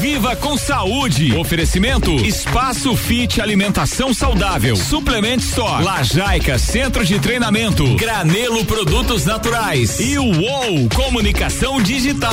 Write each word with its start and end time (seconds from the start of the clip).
Viva 0.00 0.34
com 0.34 0.56
saúde. 0.56 1.36
Oferecimento 1.36 2.10
Espaço 2.24 2.96
Fit 2.96 3.38
Alimentação 3.38 4.14
Saudável. 4.14 4.74
Suplement 4.74 5.36
Store. 5.36 5.84
Lajaica 5.84 6.58
Centro 6.58 7.04
de 7.04 7.20
Treinamento. 7.20 7.96
Granelo 7.96 8.64
Produtos 8.64 9.26
Naturais. 9.26 10.00
E 10.00 10.18
o 10.18 10.24
UOL 10.24 10.88
Comunicação 10.94 11.82
Digital. 11.82 12.32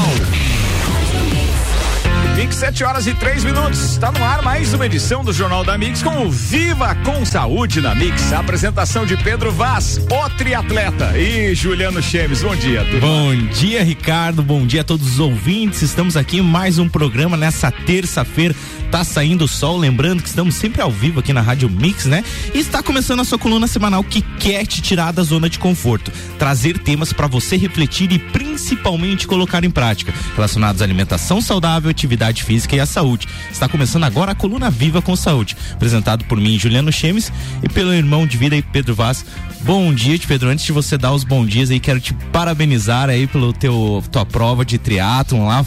27 2.37 2.83
horas 2.83 3.07
e 3.07 3.15
3 3.15 3.43
minutos. 3.45 3.93
Está 3.93 4.11
no 4.11 4.23
ar 4.23 4.43
mais 4.43 4.71
uma 4.71 4.85
edição 4.85 5.23
do 5.23 5.33
Jornal 5.33 5.63
da 5.63 5.75
Mix 5.75 6.03
com 6.03 6.27
o 6.27 6.29
Viva 6.29 6.93
com 7.03 7.25
Saúde 7.25 7.81
na 7.81 7.95
Mix. 7.95 8.31
A 8.31 8.41
apresentação 8.41 9.07
de 9.07 9.17
Pedro 9.17 9.51
Vaz, 9.51 9.99
o 10.07 10.29
triatleta, 10.37 11.17
e 11.17 11.55
Juliano 11.55 11.99
Chemes. 11.99 12.43
Bom 12.43 12.55
dia, 12.55 12.85
tudo 12.85 12.99
Bom 12.99 13.35
dia, 13.47 13.83
Ricardo. 13.83 14.43
Bom 14.43 14.67
dia 14.67 14.81
a 14.81 14.83
todos 14.83 15.13
os 15.13 15.19
ouvintes. 15.19 15.81
Estamos 15.81 16.15
aqui 16.15 16.37
em 16.37 16.43
mais 16.43 16.77
um 16.77 16.87
programa 16.87 17.35
nessa 17.35 17.71
terça-feira. 17.71 18.55
Tá 18.91 19.03
saindo 19.03 19.45
o 19.45 19.47
sol, 19.47 19.75
lembrando 19.75 20.21
que 20.21 20.29
estamos 20.29 20.53
sempre 20.53 20.81
ao 20.81 20.91
vivo 20.91 21.19
aqui 21.19 21.33
na 21.33 21.41
Rádio 21.41 21.67
Mix, 21.67 22.05
né? 22.05 22.23
E 22.53 22.59
está 22.59 22.83
começando 22.83 23.19
a 23.19 23.25
sua 23.25 23.39
coluna 23.39 23.65
semanal 23.65 24.03
que 24.03 24.21
quer 24.21 24.65
te 24.65 24.79
tirar 24.79 25.11
da 25.11 25.23
zona 25.23 25.49
de 25.49 25.57
conforto, 25.57 26.11
trazer 26.37 26.77
temas 26.77 27.11
para 27.11 27.27
você 27.27 27.57
refletir 27.57 28.11
e 28.11 28.19
principalmente 28.19 29.27
colocar 29.27 29.65
em 29.65 29.71
prática, 29.71 30.13
relacionados 30.35 30.81
à 30.81 30.85
alimentação 30.85 31.41
saudável, 31.41 31.89
atividade 31.89 32.26
física 32.33 32.75
e 32.75 32.79
à 32.79 32.85
saúde. 32.85 33.27
Está 33.51 33.67
começando 33.67 34.03
agora 34.03 34.31
a 34.31 34.35
coluna 34.35 34.69
Viva 34.69 35.01
com 35.01 35.15
Saúde, 35.15 35.55
apresentado 35.73 36.25
por 36.25 36.39
mim, 36.39 36.59
Juliano 36.59 36.91
Chemes, 36.91 37.31
e 37.63 37.69
pelo 37.69 37.93
irmão 37.93 38.27
de 38.27 38.37
vida 38.37 38.61
Pedro 38.71 38.95
Vaz. 38.95 39.25
Bom 39.61 39.93
dia, 39.93 40.17
Pedro. 40.25 40.49
Antes 40.49 40.65
de 40.65 40.71
você 40.71 40.97
dar 40.97 41.11
os 41.11 41.23
bons 41.23 41.47
dias 41.47 41.69
aí, 41.69 41.79
quero 41.79 41.99
te 41.99 42.13
parabenizar 42.31 43.09
aí 43.09 43.27
pelo 43.27 43.51
teu 43.51 44.03
tua 44.11 44.25
prova 44.25 44.63
de 44.63 44.77
triatlon 44.77 45.45
lá. 45.45 45.65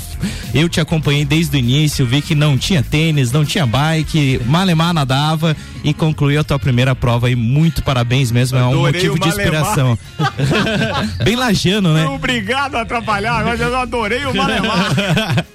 Eu 0.54 0.68
te 0.68 0.80
acompanhei 0.80 1.24
desde 1.24 1.56
o 1.56 1.58
início, 1.58 2.06
vi 2.06 2.22
que 2.22 2.34
não 2.34 2.56
tinha 2.56 2.82
tênis, 2.82 3.32
não 3.32 3.44
tinha 3.44 3.66
bike, 3.66 4.40
malemar 4.46 4.92
nadava 4.92 5.56
e 5.84 5.92
concluiu 5.92 6.40
a 6.40 6.44
tua 6.44 6.58
primeira 6.58 6.94
prova 6.94 7.26
aí. 7.26 7.36
Muito 7.36 7.82
parabéns 7.82 8.30
mesmo, 8.30 8.58
é 8.58 8.64
um 8.64 8.80
motivo 8.80 9.18
de 9.18 9.28
inspiração. 9.28 9.98
Bem 11.24 11.36
lajano, 11.36 11.94
né? 11.94 12.06
Obrigado 12.06 12.76
a 12.76 12.82
atrapalhar, 12.82 13.44
mas 13.44 13.60
eu 13.60 13.76
adorei 13.76 14.24
o 14.24 14.34
malemar. 14.34 14.94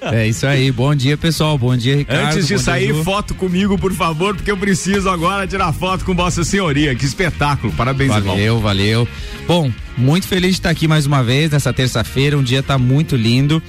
é 0.13 0.27
isso 0.27 0.45
aí. 0.45 0.71
Bom 0.71 0.94
dia, 0.95 1.17
pessoal. 1.17 1.57
Bom 1.57 1.75
dia, 1.75 1.97
Ricardo. 1.97 2.27
Antes 2.27 2.47
de 2.47 2.57
sair, 2.57 2.93
dia, 2.93 3.03
foto 3.03 3.35
comigo, 3.35 3.77
por 3.77 3.93
favor, 3.93 4.35
porque 4.35 4.51
eu 4.51 4.57
preciso 4.57 5.09
agora 5.09 5.45
tirar 5.45 5.71
foto 5.73 6.05
com 6.05 6.15
Vossa 6.15 6.43
Senhoria. 6.43 6.95
Que 6.95 7.05
espetáculo. 7.05 7.71
Parabéns, 7.73 8.09
Valeu, 8.09 8.37
irmão. 8.37 8.59
valeu. 8.59 9.07
Bom, 9.47 9.71
muito 9.97 10.27
feliz 10.27 10.51
de 10.51 10.57
estar 10.57 10.69
aqui 10.69 10.87
mais 10.87 11.05
uma 11.05 11.23
vez 11.23 11.51
nessa 11.51 11.71
terça-feira. 11.73 12.37
Um 12.37 12.43
dia 12.43 12.63
tá 12.63 12.77
muito 12.77 13.15
lindo. 13.15 13.61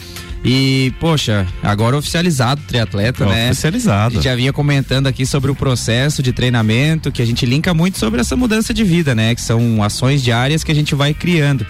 E, 0.45 0.93
poxa, 1.01 1.45
agora 1.61 1.97
oficializado 1.97 2.61
triatleta, 2.69 3.25
é, 3.25 3.29
né? 3.29 3.51
Oficializado. 3.51 4.13
A 4.13 4.15
gente 4.15 4.25
já 4.25 4.37
vinha 4.37 4.53
comentando 4.53 5.09
aqui 5.09 5.27
sobre 5.27 5.51
o 5.51 5.55
processo 5.57 6.23
de 6.23 6.33
treinamento, 6.33 7.11
que 7.11 7.21
a 7.21 7.27
gente 7.27 7.45
linka 7.45 7.75
muito 7.75 7.99
sobre 7.99 8.21
essa 8.21 8.37
mudança 8.37 8.73
de 8.73 8.85
vida, 8.85 9.13
né? 9.15 9.35
Que 9.35 9.41
são 9.41 9.83
ações 9.83 10.23
diárias 10.23 10.63
que 10.63 10.71
a 10.71 10.75
gente 10.75 10.95
vai 10.95 11.13
criando. 11.13 11.67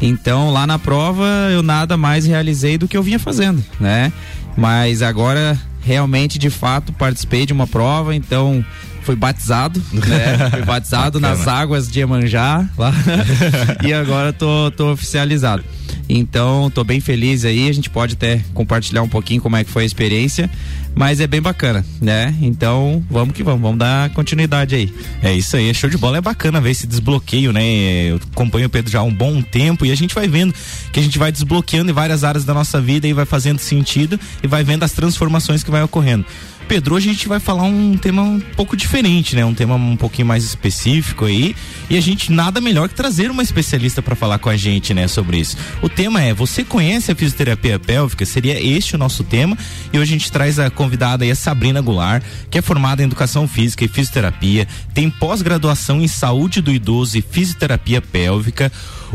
Então, 0.00 0.50
lá 0.50 0.66
na 0.66 0.78
prova, 0.78 1.26
eu 1.52 1.62
nada 1.62 1.96
mais 1.96 2.24
realizei 2.24 2.78
do 2.78 2.88
que 2.88 2.96
eu 2.96 3.02
vinha 3.02 3.18
fazendo, 3.18 3.62
né? 3.78 4.12
Mas 4.60 5.00
agora, 5.00 5.58
realmente, 5.80 6.38
de 6.38 6.50
fato, 6.50 6.92
participei 6.92 7.46
de 7.46 7.52
uma 7.54 7.66
prova, 7.66 8.14
então 8.14 8.62
foi 9.02 9.16
batizado, 9.16 9.82
né? 9.92 10.50
Fui 10.50 10.62
batizado 10.62 11.20
nas 11.20 11.46
águas 11.46 11.88
de 11.88 12.00
Emanjá 12.00 12.68
lá. 12.76 12.92
e 13.84 13.92
agora 13.92 14.32
tô, 14.32 14.70
tô 14.70 14.92
oficializado. 14.92 15.64
Então, 16.08 16.70
tô 16.70 16.82
bem 16.82 17.00
feliz 17.00 17.44
aí. 17.44 17.68
A 17.68 17.72
gente 17.72 17.88
pode 17.88 18.14
até 18.14 18.42
compartilhar 18.52 19.02
um 19.02 19.08
pouquinho 19.08 19.40
como 19.40 19.56
é 19.56 19.64
que 19.64 19.70
foi 19.70 19.84
a 19.84 19.86
experiência, 19.86 20.50
mas 20.94 21.20
é 21.20 21.26
bem 21.26 21.40
bacana, 21.40 21.84
né? 22.00 22.34
Então, 22.42 23.04
vamos 23.08 23.34
que 23.34 23.42
vamos, 23.42 23.60
vamos 23.60 23.78
dar 23.78 24.10
continuidade 24.10 24.74
aí. 24.74 24.92
É 25.22 25.32
isso 25.32 25.56
aí, 25.56 25.68
é 25.68 25.74
show 25.74 25.88
de 25.88 25.96
bola. 25.96 26.18
É 26.18 26.20
bacana 26.20 26.60
ver 26.60 26.70
esse 26.70 26.86
desbloqueio, 26.86 27.52
né? 27.52 28.10
Eu 28.10 28.16
acompanho 28.32 28.66
o 28.66 28.70
Pedro 28.70 28.90
já 28.90 28.98
há 28.98 29.04
um 29.04 29.14
bom 29.14 29.40
tempo 29.40 29.86
e 29.86 29.92
a 29.92 29.94
gente 29.94 30.14
vai 30.14 30.26
vendo 30.26 30.52
que 30.92 30.98
a 30.98 31.02
gente 31.02 31.18
vai 31.18 31.30
desbloqueando 31.30 31.90
em 31.90 31.94
várias 31.94 32.24
áreas 32.24 32.44
da 32.44 32.52
nossa 32.52 32.80
vida 32.80 33.06
e 33.06 33.12
vai 33.12 33.24
fazendo 33.24 33.58
sentido 33.58 34.18
e 34.42 34.46
vai 34.46 34.64
vendo 34.64 34.82
as 34.82 34.92
transformações 34.92 35.62
que 35.62 35.70
vai 35.70 35.82
ocorrendo. 35.82 36.24
Pedro, 36.70 36.94
hoje 36.94 37.10
a 37.10 37.12
gente 37.12 37.26
vai 37.26 37.40
falar 37.40 37.64
um 37.64 37.96
tema 37.96 38.22
um 38.22 38.38
pouco 38.38 38.76
diferente, 38.76 39.34
né? 39.34 39.44
Um 39.44 39.52
tema 39.52 39.74
um 39.74 39.96
pouquinho 39.96 40.28
mais 40.28 40.44
específico 40.44 41.24
aí. 41.24 41.56
E 41.90 41.96
a 41.96 42.00
gente 42.00 42.30
nada 42.30 42.60
melhor 42.60 42.88
que 42.88 42.94
trazer 42.94 43.28
uma 43.28 43.42
especialista 43.42 44.00
para 44.00 44.14
falar 44.14 44.38
com 44.38 44.48
a 44.48 44.56
gente, 44.56 44.94
né, 44.94 45.08
sobre 45.08 45.38
isso. 45.38 45.56
O 45.82 45.88
tema 45.88 46.22
é: 46.22 46.32
você 46.32 46.62
conhece 46.62 47.10
a 47.10 47.16
fisioterapia 47.16 47.76
pélvica? 47.76 48.24
Seria 48.24 48.64
este 48.64 48.94
o 48.94 48.98
nosso 48.98 49.24
tema. 49.24 49.58
E 49.92 49.98
hoje 49.98 50.14
a 50.14 50.16
gente 50.16 50.30
traz 50.30 50.60
a 50.60 50.70
convidada 50.70 51.24
aí, 51.24 51.32
a 51.32 51.34
Sabrina 51.34 51.80
Goulart, 51.80 52.22
que 52.48 52.58
é 52.58 52.62
formada 52.62 53.02
em 53.02 53.06
educação 53.06 53.48
física 53.48 53.84
e 53.84 53.88
fisioterapia, 53.88 54.68
tem 54.94 55.10
pós-graduação 55.10 56.00
em 56.00 56.06
saúde 56.06 56.60
do 56.60 56.70
idoso 56.70 57.18
e 57.18 57.20
fisioterapia 57.20 58.00
pélvica, 58.00 58.70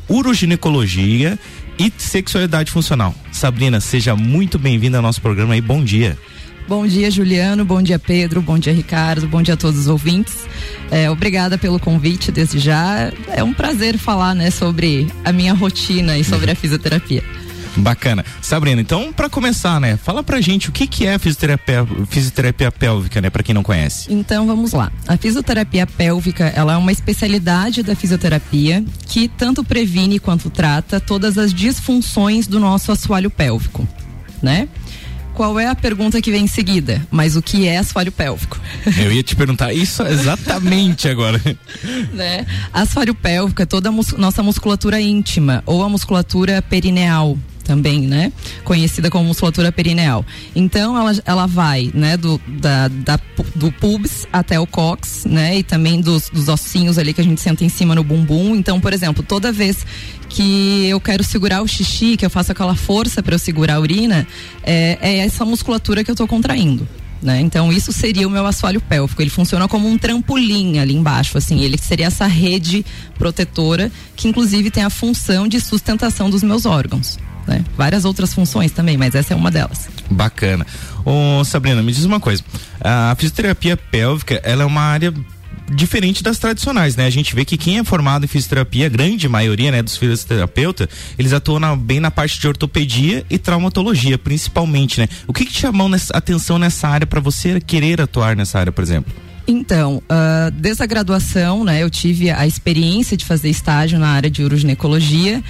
uroginecologia 0.09 1.39
e 1.79 1.89
sexualidade 1.97 2.69
funcional. 2.69 3.15
Sabrina, 3.31 3.79
seja 3.79 4.13
muito 4.13 4.59
bem-vinda 4.59 4.97
ao 4.97 5.01
nosso 5.01 5.21
programa 5.21 5.55
e 5.55 5.61
bom 5.61 5.81
dia. 5.81 6.17
Bom 6.67 6.87
dia, 6.87 7.11
Juliano. 7.11 7.63
Bom 7.63 7.81
dia, 7.81 7.99
Pedro. 7.99 8.41
Bom 8.41 8.57
dia, 8.57 8.73
Ricardo. 8.73 9.27
Bom 9.27 9.41
dia 9.41 9.53
a 9.53 9.57
todos 9.57 9.81
os 9.81 9.87
ouvintes. 9.87 10.47
É, 10.89 11.09
obrigada 11.11 11.57
pelo 11.59 11.79
convite 11.79 12.31
desde 12.31 12.57
já. 12.57 13.11
É 13.29 13.43
um 13.43 13.53
prazer 13.53 13.97
falar, 13.99 14.33
né, 14.33 14.49
sobre 14.49 15.07
a 15.23 15.31
minha 15.31 15.53
rotina 15.53 16.17
e 16.17 16.23
sobre 16.23 16.49
a 16.49 16.55
fisioterapia. 16.55 17.23
Bacana. 17.77 18.25
Sabrina, 18.41 18.81
então, 18.81 19.11
para 19.11 19.29
começar, 19.29 19.79
né, 19.79 19.97
fala 19.97 20.23
pra 20.23 20.39
gente 20.41 20.69
o 20.69 20.71
que 20.71 20.87
que 20.87 21.05
é 21.05 21.19
fisioterapia, 21.19 21.85
fisioterapia 22.09 22.71
pélvica, 22.71 23.21
né, 23.21 23.29
para 23.29 23.43
quem 23.43 23.53
não 23.53 23.63
conhece. 23.63 24.11
Então, 24.11 24.47
vamos 24.47 24.71
lá. 24.71 24.91
A 25.07 25.17
fisioterapia 25.17 25.85
pélvica, 25.85 26.45
ela 26.55 26.73
é 26.73 26.77
uma 26.77 26.91
especialidade 26.91 27.83
da 27.83 27.95
fisioterapia 27.95 28.83
que 29.07 29.27
tanto 29.27 29.63
previne 29.63 30.19
quanto 30.19 30.49
trata 30.49 30.99
todas 30.99 31.37
as 31.37 31.53
disfunções 31.53 32.47
do 32.47 32.59
nosso 32.59 32.91
assoalho 32.91 33.29
pélvico, 33.29 33.87
né? 34.41 34.67
Qual 35.35 35.59
é 35.59 35.67
a 35.67 35.75
pergunta 35.75 36.21
que 36.21 36.31
vem 36.31 36.45
em 36.45 36.47
seguida? 36.47 37.05
Mas 37.11 37.35
o 37.35 37.41
que 37.41 37.67
é 37.67 37.77
assoalho 37.77 38.11
pélvico? 38.11 38.59
Eu 38.97 39.11
ia 39.11 39.21
te 39.21 39.35
perguntar 39.35 39.73
isso 39.73 40.01
exatamente 40.03 41.07
agora. 41.09 41.39
né? 42.13 42.45
Assoalho 42.73 43.13
pélvico 43.13 43.61
é 43.61 43.65
toda 43.65 43.89
a 43.89 43.91
mus 43.91 44.13
nossa 44.13 44.41
musculatura 44.41 44.99
íntima 44.99 45.61
ou 45.65 45.83
a 45.83 45.89
musculatura 45.89 46.61
perineal 46.61 47.37
também, 47.65 48.01
né? 48.01 48.31
Conhecida 48.63 49.09
como 49.09 49.25
musculatura 49.25 49.71
perineal. 49.71 50.23
Então 50.55 50.97
ela, 50.97 51.11
ela 51.25 51.45
vai, 51.47 51.91
né, 51.93 52.15
do, 52.15 52.39
da, 52.47 52.87
da, 52.87 53.19
do 53.55 53.71
pubis 53.71 54.27
até 54.31 54.59
o 54.59 54.67
cox, 54.67 55.25
né? 55.25 55.57
E 55.57 55.63
também 55.63 55.99
dos, 55.99 56.29
dos 56.29 56.47
ossinhos 56.47 56.97
ali 56.97 57.13
que 57.13 57.21
a 57.21 57.23
gente 57.23 57.41
senta 57.41 57.65
em 57.65 57.69
cima 57.69 57.95
no 57.95 58.03
bumbum. 58.03 58.55
Então, 58.55 58.79
por 58.79 58.93
exemplo, 58.93 59.23
toda 59.23 59.51
vez 59.51 59.85
que 60.35 60.85
eu 60.87 60.99
quero 60.99 61.23
segurar 61.23 61.61
o 61.61 61.67
xixi, 61.67 62.17
que 62.17 62.25
eu 62.25 62.29
faço 62.29 62.51
aquela 62.51 62.75
força 62.75 63.23
para 63.23 63.35
eu 63.35 63.39
segurar 63.39 63.75
a 63.75 63.79
urina, 63.79 64.27
é, 64.61 64.97
é 64.99 65.17
essa 65.19 65.45
musculatura 65.45 66.03
que 66.03 66.11
eu 66.11 66.13
estou 66.13 66.27
contraindo. 66.27 66.85
Né? 67.23 67.39
Então 67.39 67.71
isso 67.71 67.93
seria 67.93 68.27
o 68.27 68.29
meu 68.29 68.45
assoalho 68.45 68.81
pélvico. 68.81 69.21
Ele 69.21 69.29
funciona 69.29 69.65
como 69.67 69.87
um 69.87 69.97
trampolim 69.97 70.77
ali 70.77 70.93
embaixo, 70.93 71.37
assim. 71.37 71.61
Ele 71.61 71.77
seria 71.77 72.07
essa 72.07 72.27
rede 72.27 72.85
protetora 73.17 73.89
que 74.13 74.27
inclusive 74.27 74.69
tem 74.69 74.83
a 74.83 74.89
função 74.89 75.47
de 75.47 75.61
sustentação 75.61 76.29
dos 76.29 76.43
meus 76.43 76.65
órgãos 76.65 77.17
né? 77.47 77.63
Várias 77.77 78.05
outras 78.05 78.33
funções 78.33 78.71
também, 78.71 78.97
mas 78.97 79.15
essa 79.15 79.33
é 79.33 79.37
uma 79.37 79.51
delas. 79.51 79.87
Bacana. 80.09 80.65
Ô, 81.05 81.43
Sabrina, 81.43 81.81
me 81.81 81.91
diz 81.91 82.03
uma 82.03 82.19
coisa. 82.19 82.43
A 82.81 83.15
fisioterapia 83.17 83.77
pélvica, 83.77 84.41
ela 84.43 84.63
é 84.63 84.65
uma 84.65 84.81
área 84.81 85.13
diferente 85.69 86.23
das 86.23 86.37
tradicionais, 86.37 86.95
né? 86.95 87.05
A 87.05 87.09
gente 87.09 87.35
vê 87.35 87.43
que 87.43 87.57
quem 87.57 87.79
é 87.79 87.83
formado 87.83 88.25
em 88.25 88.27
fisioterapia, 88.27 88.85
a 88.85 88.89
grande 88.89 89.27
maioria, 89.27 89.71
né, 89.71 89.81
dos 89.81 89.97
fisioterapeutas, 89.97 90.87
eles 91.17 91.33
atuam 91.33 91.59
na, 91.59 91.75
bem 91.75 91.99
na 91.99 92.11
parte 92.11 92.39
de 92.39 92.47
ortopedia 92.47 93.25
e 93.29 93.37
traumatologia, 93.37 94.17
principalmente, 94.17 94.99
né? 94.99 95.07
O 95.27 95.33
que, 95.33 95.45
que 95.45 95.51
te 95.51 95.61
chamou 95.61 95.89
nessa, 95.89 96.15
atenção 96.15 96.59
nessa 96.59 96.87
área 96.87 97.07
para 97.07 97.19
você 97.19 97.59
querer 97.59 98.01
atuar 98.01 98.35
nessa 98.35 98.59
área, 98.59 98.71
por 98.71 98.83
exemplo? 98.83 99.13
Então, 99.47 100.01
uh, 100.09 100.51
desde 100.51 100.81
a 100.81 100.85
graduação, 100.87 101.63
né, 101.63 101.83
eu 101.83 101.89
tive 101.89 102.31
a 102.31 102.47
experiência 102.47 103.15
de 103.15 103.23
fazer 103.23 103.49
estágio 103.49 103.99
na 103.99 104.07
área 104.07 104.29
de 104.29 104.43
uroginecologia. 104.43 105.43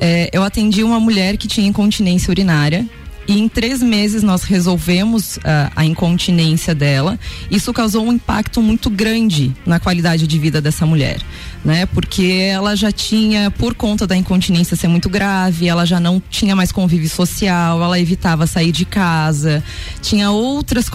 É, 0.00 0.30
eu 0.32 0.42
atendi 0.42 0.82
uma 0.82 0.98
mulher 0.98 1.36
que 1.36 1.46
tinha 1.46 1.66
incontinência 1.66 2.30
urinária 2.30 2.86
e 3.26 3.38
em 3.38 3.48
três 3.48 3.80
meses 3.80 4.22
nós 4.22 4.42
resolvemos 4.42 5.36
uh, 5.36 5.70
a 5.76 5.84
incontinência 5.84 6.74
dela. 6.74 7.18
Isso 7.50 7.72
causou 7.72 8.04
um 8.04 8.12
impacto 8.12 8.60
muito 8.60 8.90
grande 8.90 9.54
na 9.64 9.78
qualidade 9.78 10.26
de 10.26 10.38
vida 10.38 10.60
dessa 10.60 10.84
mulher, 10.84 11.20
né? 11.64 11.86
Porque 11.86 12.48
ela 12.50 12.74
já 12.74 12.90
tinha, 12.90 13.50
por 13.50 13.74
conta 13.74 14.06
da 14.06 14.16
incontinência 14.16 14.76
ser 14.76 14.88
muito 14.88 15.08
grave, 15.08 15.68
ela 15.68 15.84
já 15.84 16.00
não 16.00 16.20
tinha 16.30 16.56
mais 16.56 16.72
convívio 16.72 17.08
social, 17.08 17.82
ela 17.82 17.98
evitava 17.98 18.46
sair 18.46 18.72
de 18.72 18.84
casa, 18.84 19.62
tinha 20.00 20.30
outras 20.30 20.86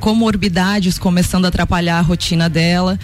comorbidades 0.00 0.98
começando 0.98 1.44
a 1.44 1.48
atrapalhar 1.48 1.98
a 1.98 2.02
rotina 2.02 2.48
dela. 2.48 2.98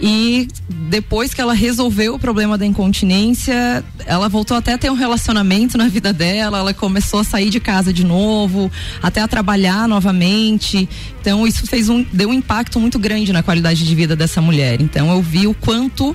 E 0.00 0.48
depois 0.68 1.32
que 1.32 1.40
ela 1.40 1.54
resolveu 1.54 2.14
o 2.14 2.18
problema 2.18 2.58
da 2.58 2.66
incontinência, 2.66 3.84
ela 4.06 4.28
voltou 4.28 4.56
até 4.56 4.72
a 4.72 4.78
ter 4.78 4.90
um 4.90 4.94
relacionamento 4.94 5.78
na 5.78 5.88
vida 5.88 6.12
dela, 6.12 6.58
ela 6.58 6.74
começou 6.74 7.20
a 7.20 7.24
sair 7.24 7.48
de 7.48 7.60
casa 7.60 7.92
de 7.92 8.04
novo 8.04 8.70
até 9.02 9.20
a 9.20 9.28
trabalhar 9.28 9.88
novamente. 9.88 10.88
Então 11.20 11.46
isso 11.46 11.66
fez 11.66 11.88
um 11.88 12.04
deu 12.12 12.28
um 12.28 12.34
impacto 12.34 12.80
muito 12.80 12.98
grande 12.98 13.32
na 13.32 13.42
qualidade 13.42 13.84
de 13.84 13.94
vida 13.94 14.16
dessa 14.16 14.40
mulher. 14.40 14.80
Então 14.80 15.10
eu 15.10 15.22
vi 15.22 15.46
o 15.46 15.54
quanto 15.54 16.14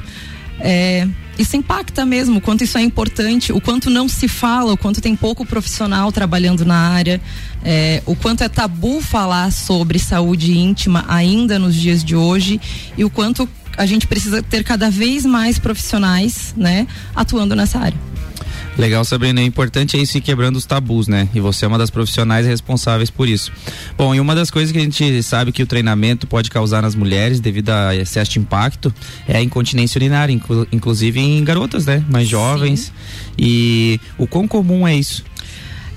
é, 0.60 1.08
isso 1.40 1.56
impacta 1.56 2.06
mesmo, 2.06 2.40
o 2.40 2.42
quanto 2.42 2.66
isso 2.66 2.78
é 2.78 2.81
importante, 2.81 3.54
o 3.54 3.62
quanto 3.62 3.90
não 3.90 4.10
se 4.10 4.28
fala, 4.28 4.74
o 4.74 4.78
quanto 4.78 5.00
tem 5.00 5.16
pouco 5.16 5.46
profissional 5.46 6.12
trabalhando 6.12 6.66
na 6.66 6.76
área, 6.76 7.22
é, 7.64 8.04
o 8.06 8.14
quanto 8.14 8.44
é 8.44 8.50
tabu 8.50 9.00
falar 9.00 9.50
sobre 9.52 9.98
saúde 10.00 10.58
íntima 10.58 11.06
ainda 11.08 11.58
nos 11.58 11.76
dias 11.76 12.04
de 12.04 12.14
hoje 12.14 12.60
e 12.98 13.06
o 13.06 13.10
quanto 13.10 13.48
a 13.80 13.86
gente 13.86 14.06
precisa 14.06 14.44
ter 14.44 14.64
cada 14.64 14.90
vez 14.92 15.26
mais 15.26 15.58
profissionais, 15.58 16.54
né, 16.56 16.86
atuando 17.16 17.56
nessa 17.56 17.80
área. 17.80 17.98
Legal, 18.78 19.04
Sabrina. 19.04 19.42
É 19.42 19.44
importante 19.44 19.98
é 19.98 20.02
isso 20.02 20.18
ir 20.18 20.22
quebrando 20.22 20.56
os 20.56 20.66
tabus, 20.66 21.08
né? 21.08 21.28
E 21.34 21.40
você 21.42 21.66
é 21.66 21.68
uma 21.68 21.78
das 21.78 21.90
profissionais 21.90 22.46
responsáveis 22.46 23.10
por 23.10 23.28
isso. 23.28 23.52
Bom, 23.98 24.16
e 24.16 24.22
uma 24.22 24.34
das 24.34 24.50
coisas 24.50 24.72
que 24.72 24.78
a 24.78 24.81
gente 24.81 25.22
sabe 25.22 25.52
que 25.52 25.62
o 25.62 25.68
treinamento 25.68 26.26
pode 26.26 26.50
causar 26.50 26.81
nas 26.81 26.96
mulheres, 26.96 27.42
devido 27.42 27.72
a 27.72 27.94
excesso 27.94 28.31
de 28.31 28.40
impacto, 28.40 28.94
é 29.28 29.38
a 29.38 29.42
incontinência 29.42 30.00
urinária, 30.00 30.31
inclu 30.31 30.66
inclusive 30.72 31.20
em 31.20 31.44
garotas, 31.44 31.86
né? 31.86 32.06
Mais 32.10 32.28
jovens. 32.28 32.80
Sim. 32.80 32.92
E 33.38 34.00
o 34.18 34.26
quão 34.26 34.48
comum 34.48 34.88
é 34.88 34.96
isso? 34.96 35.26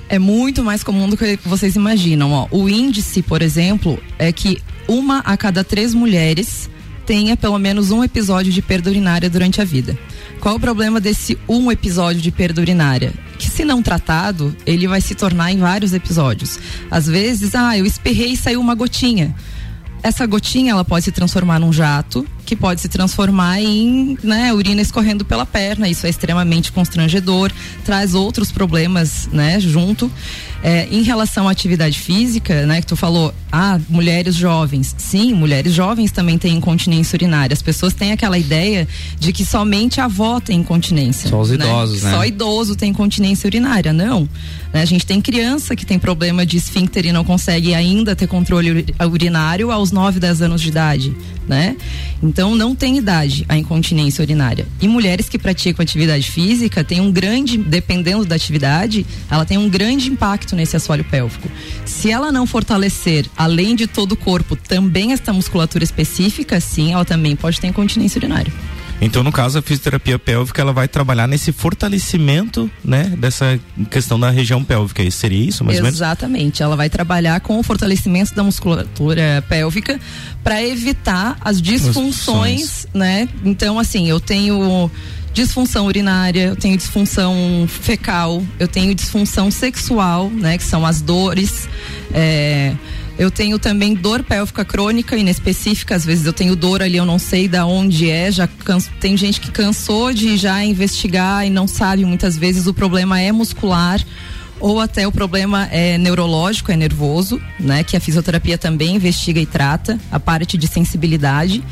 É 0.09 0.19
muito 0.19 0.65
mais 0.65 0.83
comum 0.83 1.09
do 1.09 1.17
que 1.17 1.39
vocês 1.45 1.77
imaginam. 1.77 2.33
Ó. 2.33 2.49
O 2.51 2.69
índice, 2.69 3.23
por 3.23 3.43
exemplo, 3.43 4.03
é 4.19 4.33
que 4.33 4.61
uma 4.89 5.19
a 5.21 5.37
cada 5.37 5.63
três 5.63 5.95
mulheres 5.95 6.69
tenha 7.07 7.37
pelo 7.37 7.59
menos 7.59 7.91
um 7.91 8.03
episódio 8.03 8.53
de 8.53 8.63
perda 8.63 8.91
urinária 8.91 9.29
durante 9.29 9.61
a 9.61 9.65
vida. 9.65 9.99
Qual 10.41 10.57
o 10.57 10.61
problema 10.61 11.01
desse 11.01 11.39
um 11.49 11.71
episódio 11.71 12.21
de 12.21 12.31
perda 12.31 12.61
urinária? 12.61 13.13
Que 13.39 13.49
se 13.49 13.65
não 13.65 13.83
tratado, 13.83 14.57
ele 14.67 14.89
vai 14.89 15.01
se 15.01 15.15
tornar 15.15 15.53
em 15.53 15.59
vários 15.59 15.93
episódios. 15.93 16.59
Às 16.91 17.07
vezes, 17.07 17.55
ah, 17.55 17.77
eu 17.77 17.87
esperrei 17.87 18.33
e 18.33 18.37
saiu 18.37 18.61
uma 18.61 18.75
gotinha 18.75 19.35
essa 20.03 20.27
gotinha 20.27 20.73
ela 20.73 20.85
pode 20.85 21.05
se 21.05 21.13
transformar 21.13 21.61
num 21.61 21.73
jato, 21.73 22.27
que 22.53 22.57
pode 22.57 22.83
se 22.83 22.89
transformar 22.89 23.63
em 23.63 24.19
né, 24.23 24.53
urina 24.53 24.83
escorrendo 24.83 25.25
pela 25.25 25.47
perna. 25.47 25.89
Isso 25.89 26.07
é 26.07 26.11
extremamente 26.11 26.71
constrangedor, 26.71 27.51
traz 27.83 28.13
outros 28.13 28.53
problemas 28.53 29.27
né, 29.33 29.59
junto. 29.59 30.11
É, 30.63 30.87
em 30.93 31.03
relação 31.03 31.49
à 31.49 31.51
atividade 31.51 31.99
física, 31.99 32.67
né, 32.67 32.81
que 32.81 32.87
tu 32.87 32.95
falou, 32.95 33.35
ah, 33.51 33.81
mulheres 33.89 34.37
jovens. 34.37 34.95
Sim, 34.97 35.33
mulheres 35.33 35.73
jovens 35.73 36.13
também 36.13 36.39
têm 36.39 36.55
incontinência 36.57 37.17
urinária. 37.17 37.53
As 37.53 37.63
pessoas 37.63 37.95
têm 37.95 38.13
aquela 38.13 38.39
ideia 38.39 38.87
de 39.19 39.33
que 39.33 39.45
somente 39.45 40.01
a 40.01 40.05
avó 40.05 40.39
tem 40.39 40.61
incontinência. 40.61 41.29
Só 41.31 41.41
os 41.41 41.51
né? 41.51 41.57
idosos, 41.57 42.03
né? 42.03 42.11
Só 42.13 42.25
idoso 42.25 42.77
tem 42.77 42.91
incontinência 42.91 43.49
urinária. 43.49 43.93
Não. 43.93 44.29
Né? 44.73 44.83
A 44.83 44.85
gente 44.85 45.05
tem 45.05 45.21
criança 45.21 45.77
que 45.77 45.85
tem 45.85 45.99
problema 45.99 46.47
de 46.47 46.57
esfíncter 46.57 47.07
e 47.07 47.13
não 47.13 47.25
consegue 47.25 47.75
ainda 47.75 48.17
ter 48.17 48.27
controle 48.27 48.87
urinário 49.05 49.71
aos 49.71 49.93
9, 49.93 50.19
10 50.19 50.43
anos 50.43 50.63
de 50.63 50.69
idade, 50.69 51.17
né? 51.47 51.77
Então 52.23 52.42
não 52.51 52.75
tem 52.75 52.99
idade 52.99 53.45
a 53.49 53.57
incontinência 53.57 54.23
urinária. 54.23 54.67
E 54.81 54.89
mulheres 54.89 55.29
que 55.29 55.39
praticam 55.39 55.83
atividade 55.83 56.31
física 56.31 56.83
têm 56.83 57.01
um 57.01 57.13
grande, 57.13 57.57
dependendo 57.57 58.25
da 58.25 58.35
atividade, 58.35 59.07
ela 59.31 59.45
tem 59.45 59.59
um 59.59 59.69
grande 59.69 60.11
impacto 60.11 60.57
nesse 60.57 60.77
assoalho 60.77 61.05
pélvico. 61.05 61.49
Se 61.85 62.11
ela 62.11 62.33
não 62.33 62.47
fortalecer, 62.47 63.27
além 63.37 63.77
de 63.77 63.87
todo 63.87 64.13
o 64.13 64.17
corpo, 64.17 64.57
também 64.57 65.13
esta 65.13 65.33
musculatura 65.33 65.85
específica, 65.85 66.61
sim, 66.61 66.93
ela 66.93 67.05
também 67.05 67.37
pode 67.37 67.61
ter 67.61 67.69
incontinência 67.69 68.19
urinária. 68.19 68.53
Então, 69.01 69.23
no 69.23 69.33
caso, 69.33 69.59
a 69.59 69.63
fisioterapia 69.63 70.19
pélvica, 70.19 70.61
ela 70.63 70.73
vai 70.73 70.87
trabalhar 70.87 71.27
nesse 71.27 71.51
fortalecimento, 71.53 72.71
né, 72.85 73.05
dessa 73.19 73.59
questão 73.91 74.19
da 74.19 74.31
região 74.31 74.63
pélvica. 74.63 75.03
Isso 75.03 75.19
seria 75.19 75.49
isso, 75.49 75.65
mais 75.65 75.79
Exatamente. 75.79 75.81
ou 75.81 75.85
menos? 75.85 75.97
Exatamente. 75.97 76.63
Ela 76.63 76.77
vai 76.77 76.89
trabalhar 76.89 77.41
com 77.41 77.59
o 77.59 77.63
fortalecimento 77.63 78.35
da 78.35 78.45
musculatura 78.45 79.45
pélvica 79.49 79.99
para 80.45 80.63
evitar 80.63 81.37
as 81.41 81.61
disfunções, 81.61 82.87
né? 82.95 83.29
Então, 83.45 83.79
assim, 83.79 84.09
eu 84.09 84.21
tenho 84.21 84.91
disfunção 85.33 85.87
urinária, 85.87 86.49
eu 86.49 86.57
tenho 86.57 86.77
disfunção 86.77 87.35
fecal, 87.67 88.43
eu 88.59 88.69
tenho 88.69 88.95
disfunção 88.95 89.51
sexual, 89.51 90.31
né? 90.31 90.59
Que 90.59 90.65
são 90.65 90.87
as 90.87 91.01
dores. 91.01 91.69
É, 92.13 92.75
eu 93.19 93.31
tenho 93.31 93.59
também 93.59 93.95
dor 93.95 94.23
pélvica 94.23 94.65
crônica 94.65 95.17
inespecífica, 95.17 95.95
às 95.95 96.05
vezes 96.05 96.27
eu 96.27 96.33
tenho 96.33 96.57
dor 96.57 96.83
ali, 96.83 96.97
eu 96.97 97.07
não 97.07 97.19
sei 97.19 97.49
da 97.49 97.67
onde 97.67 98.11
é, 98.11 98.31
já 98.31 98.47
canso, 98.47 98.91
tem 99.01 99.17
gente 99.17 99.41
que 99.41 99.51
cansou 99.51 100.13
de 100.13 100.37
já 100.37 100.65
investigar 100.65 101.47
e 101.47 101.51
não 101.51 101.67
sabe 101.67 102.05
muitas 102.05 102.37
vezes 102.37 102.67
o 102.67 102.75
problema 102.75 103.21
é 103.21 103.31
muscular 103.31 104.01
ou 104.63 104.81
até 104.81 105.07
o 105.07 105.13
problema 105.13 105.69
é 105.73 105.99
neurológico, 105.99 106.71
é 106.71 106.77
nervoso, 106.77 107.41
né? 107.59 107.83
Que 107.83 107.97
a 107.97 108.01
fisioterapia 108.01 108.57
também 108.57 108.95
investiga 108.95 109.41
e 109.41 109.45
trata, 109.45 109.99
a 110.11 110.21
parte 110.21 110.57
de 110.57 110.69
sensibilidade. 110.69 111.65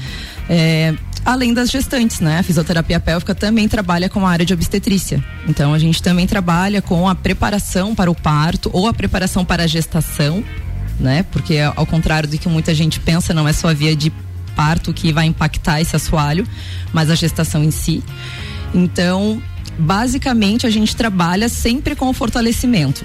É, 0.48 0.92
além 1.24 1.54
das 1.54 1.70
gestantes, 1.70 2.18
né? 2.18 2.40
A 2.40 2.42
fisioterapia 2.42 2.98
pélvica 2.98 3.32
também 3.32 3.68
trabalha 3.68 4.08
com 4.08 4.26
a 4.26 4.30
área 4.30 4.44
de 4.44 4.52
obstetrícia. 4.52 5.24
Então 5.48 5.72
a 5.72 5.78
gente 5.78 6.02
também 6.02 6.26
trabalha 6.26 6.82
com 6.82 7.08
a 7.08 7.14
preparação 7.14 7.94
para 7.94 8.10
o 8.10 8.14
parto 8.14 8.68
ou 8.72 8.88
a 8.88 8.92
preparação 8.92 9.44
para 9.44 9.62
a 9.62 9.66
gestação, 9.68 10.42
né? 11.00 11.24
Porque 11.32 11.58
ao 11.74 11.86
contrário 11.86 12.28
do 12.28 12.38
que 12.38 12.48
muita 12.48 12.74
gente 12.74 13.00
pensa, 13.00 13.34
não 13.34 13.48
é 13.48 13.52
só 13.52 13.68
a 13.68 13.72
via 13.72 13.96
de 13.96 14.12
parto 14.54 14.92
que 14.92 15.12
vai 15.12 15.26
impactar 15.26 15.80
esse 15.80 15.96
assoalho, 15.96 16.46
mas 16.92 17.10
a 17.10 17.14
gestação 17.14 17.64
em 17.64 17.70
si. 17.70 18.04
Então, 18.74 19.42
basicamente 19.78 20.66
a 20.66 20.70
gente 20.70 20.94
trabalha 20.94 21.48
sempre 21.48 21.96
com 21.96 22.08
o 22.08 22.12
fortalecimento 22.12 23.04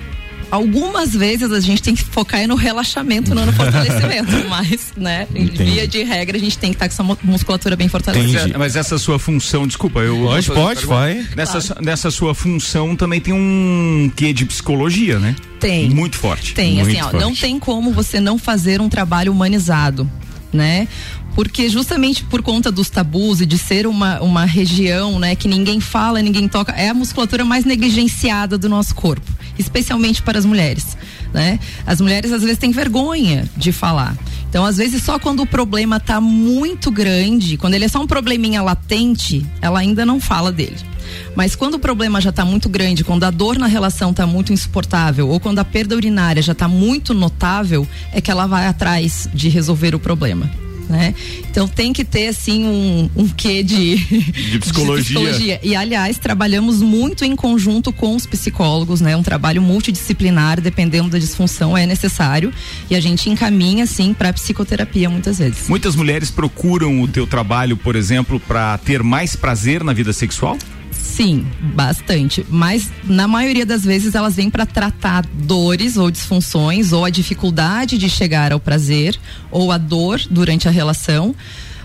algumas 0.56 1.14
vezes 1.14 1.52
a 1.52 1.60
gente 1.60 1.82
tem 1.82 1.96
que 1.96 2.04
focar 2.04 2.48
no 2.48 2.56
relaxamento, 2.56 3.36
não 3.36 3.46
no 3.46 3.52
fortalecimento. 3.54 4.32
mas, 4.50 4.94
né, 4.96 5.28
Entendi. 5.34 5.64
via 5.64 5.88
de 5.88 6.04
regra, 6.04 6.38
a 6.38 6.40
gente 6.40 6.58
tem 6.58 6.72
que 6.72 6.76
estar 6.76 6.88
com 6.88 6.94
essa 6.94 7.18
musculatura 7.24 7.76
bem 7.76 7.88
fortalecida. 7.88 8.58
Mas 8.58 8.76
essa 8.76 8.98
sua 8.98 9.20
função, 9.20 9.68
desculpa, 9.68 10.00
eu. 10.00 10.16
Pode, 10.26 10.52
pode, 10.52 10.86
vai. 10.86 11.26
Nessa, 11.36 11.62
claro. 11.62 11.86
nessa 11.86 12.12
sua 12.12 12.34
função 12.34 12.96
também 12.96 13.20
tem 13.20 13.34
um 13.34 14.12
quê 14.16 14.34
de 14.34 14.46
psicologia, 14.46 15.20
né? 15.20 15.36
Tem. 15.60 15.90
Muito 15.90 16.18
forte. 16.18 16.54
Tem, 16.54 16.76
Muito 16.76 16.90
assim, 16.90 17.02
ó, 17.02 17.10
forte. 17.10 17.24
não 17.24 17.36
tem 17.36 17.60
como 17.60 17.92
você 17.92 18.20
não 18.20 18.38
fazer 18.38 18.82
um 18.82 18.90
trabalho 18.90 19.32
humanizado 19.32 20.10
né? 20.54 20.88
porque 21.36 21.68
justamente 21.68 22.24
por 22.24 22.42
conta 22.42 22.72
dos 22.72 22.90
tabus 22.90 23.42
e 23.42 23.46
de 23.46 23.58
ser 23.58 23.86
uma, 23.86 24.22
uma 24.22 24.46
região, 24.46 25.20
né, 25.20 25.36
que 25.36 25.48
ninguém 25.48 25.82
fala, 25.82 26.22
ninguém 26.22 26.48
toca, 26.48 26.72
é 26.72 26.90
a 26.90 26.94
musculatura 26.94 27.44
mais 27.44 27.66
negligenciada 27.66 28.58
do 28.58 28.70
nosso 28.70 28.96
corpo, 28.96 29.30
especialmente 29.58 30.22
para 30.22 30.38
as 30.38 30.46
mulheres, 30.46 30.98
né? 31.34 31.60
As 31.86 32.02
mulheres 32.02 32.32
às 32.32 32.42
vezes 32.42 32.58
têm 32.58 32.72
vergonha 32.72 33.50
de 33.56 33.72
falar. 33.72 34.16
Então, 34.50 34.66
às 34.66 34.78
vezes 34.78 35.04
só 35.04 35.20
quando 35.20 35.42
o 35.42 35.46
problema 35.46 35.98
está 35.98 36.22
muito 36.22 36.90
grande, 36.90 37.58
quando 37.58 37.74
ele 37.74 37.86
é 37.86 37.88
só 37.88 38.02
um 38.02 38.08
probleminha 38.08 38.62
latente, 38.62 39.46
ela 39.62 39.80
ainda 39.80 40.06
não 40.06 40.20
fala 40.20 40.52
dele. 40.52 40.78
Mas 41.36 41.56
quando 41.56 41.76
o 41.76 41.80
problema 41.80 42.22
já 42.22 42.30
está 42.30 42.46
muito 42.46 42.70
grande, 42.70 43.04
quando 43.04 43.26
a 43.26 43.32
dor 43.32 43.58
na 43.58 43.68
relação 43.68 44.12
está 44.12 44.26
muito 44.26 44.54
insuportável, 44.54 45.28
ou 45.30 45.40
quando 45.40 45.60
a 45.60 45.66
perda 45.66 45.96
urinária 45.96 46.42
já 46.42 46.54
está 46.54 46.68
muito 46.68 47.14
notável, 47.14 47.88
é 48.14 48.22
que 48.22 48.32
ela 48.32 48.48
vai 48.48 48.68
atrás 48.68 49.30
de 49.34 49.50
resolver 49.50 49.94
o 49.94 50.00
problema 50.00 50.50
né? 50.90 51.14
Então 51.50 51.68
tem 51.68 51.94
que 51.94 52.04
ter 52.04 52.28
assim 52.28 52.66
um, 52.66 53.10
um 53.16 53.28
quê 53.28 53.64
de, 53.64 53.98
de, 54.52 54.60
psicologia. 54.60 55.04
de 55.04 55.14
psicologia. 55.14 55.60
E 55.64 55.76
aliás, 55.76 56.18
trabalhamos 56.18 56.82
muito 56.82 57.24
em 57.26 57.36
conjunto 57.36 57.92
com 57.92 58.16
os 58.16 58.26
psicólogos, 58.26 59.02
né? 59.02 59.16
Um 59.16 59.24
trabalho 59.24 59.62
multidisciplinar, 59.62 60.62
dependendo 60.62 61.10
da 61.10 61.18
disfunção, 61.18 61.78
é 61.78 61.86
necessário. 61.86 62.54
E 62.90 62.96
a 62.96 63.00
gente 63.00 63.30
encaminha, 63.30 63.84
assim, 63.84 64.14
para 64.14 64.32
psicoterapia 64.34 65.10
muitas 65.10 65.40
vezes. 65.40 65.68
Muitas 65.68 65.96
mulheres 65.96 66.32
procuram 66.32 67.02
o 67.02 67.08
teu 67.08 67.26
trabalho, 67.28 67.78
por 67.78 67.96
exemplo, 67.96 68.40
para 68.40 68.78
ter 68.80 69.04
mais 69.04 69.36
prazer 69.36 69.84
na 69.84 69.94
vida 69.94 70.14
sexual? 70.14 70.58
Sim, 71.06 71.48
bastante. 71.62 72.46
Mas 72.50 72.92
na 73.06 73.28
maioria 73.28 73.66
das 73.66 73.86
vezes 73.86 74.16
elas 74.16 74.36
vêm 74.36 74.50
para 74.50 74.66
tratar 74.66 75.26
dores 75.26 75.96
ou 75.96 76.12
disfunções, 76.12 76.92
ou 76.92 77.06
a 77.06 77.10
dificuldade 77.10 77.98
de 77.98 78.10
chegar 78.10 78.52
ao 78.52 78.60
prazer, 78.60 79.18
ou 79.50 79.72
a 79.72 79.78
dor 79.78 80.20
durante 80.30 80.68
a 80.68 80.72
relação. 80.72 81.34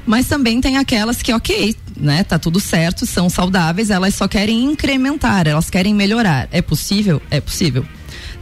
Mas 0.04 0.26
também 0.26 0.60
tem 0.60 0.78
aquelas 0.78 1.22
que, 1.22 1.32
ok, 1.32 1.76
né, 1.96 2.24
tá 2.24 2.38
tudo 2.38 2.58
certo, 2.58 3.06
são 3.06 3.28
saudáveis, 3.28 3.90
elas 3.90 4.14
só 4.14 4.26
querem 4.26 4.64
incrementar, 4.64 5.46
elas 5.46 5.70
querem 5.70 5.94
melhorar. 5.94 6.48
É 6.50 6.62
possível? 6.62 7.22
É 7.30 7.40
possível. 7.40 7.86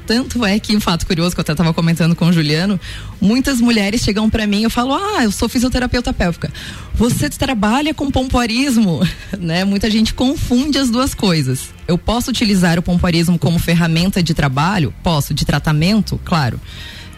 Tanto 0.09 0.43
é 0.43 0.59
que 0.59 0.75
um 0.75 0.81
fato 0.81 1.07
curioso 1.07 1.35
que 1.37 1.41
eu 1.41 1.43
até 1.43 1.53
estava 1.53 1.75
comentando 1.75 2.17
com 2.17 2.25
o 2.25 2.33
Juliano, 2.33 2.81
muitas 3.21 3.61
mulheres 3.61 4.01
chegam 4.01 4.31
para 4.31 4.47
mim, 4.47 4.63
eu 4.63 4.71
falo: 4.71 4.95
"Ah, 4.95 5.23
eu 5.23 5.31
sou 5.31 5.51
fisioterapeuta 5.51 6.15
pélvica. 6.15 6.51
Você 6.95 7.29
trabalha 7.29 7.93
com 7.93 8.11
pompoarismo?", 8.11 9.07
né? 9.39 9.67
Muita 9.67 9.91
gente 9.91 10.15
confunde 10.15 10.79
as 10.79 10.89
duas 10.89 11.13
coisas. 11.13 11.75
Eu 11.87 11.99
posso 11.99 12.31
utilizar 12.31 12.79
o 12.79 12.83
pompoarismo 12.83 13.39
como 13.39 13.59
ferramenta 13.59 14.23
de 14.23 14.33
trabalho? 14.33 14.95
Posso, 15.03 15.35
de 15.35 15.45
tratamento? 15.45 16.19
Claro. 16.25 16.59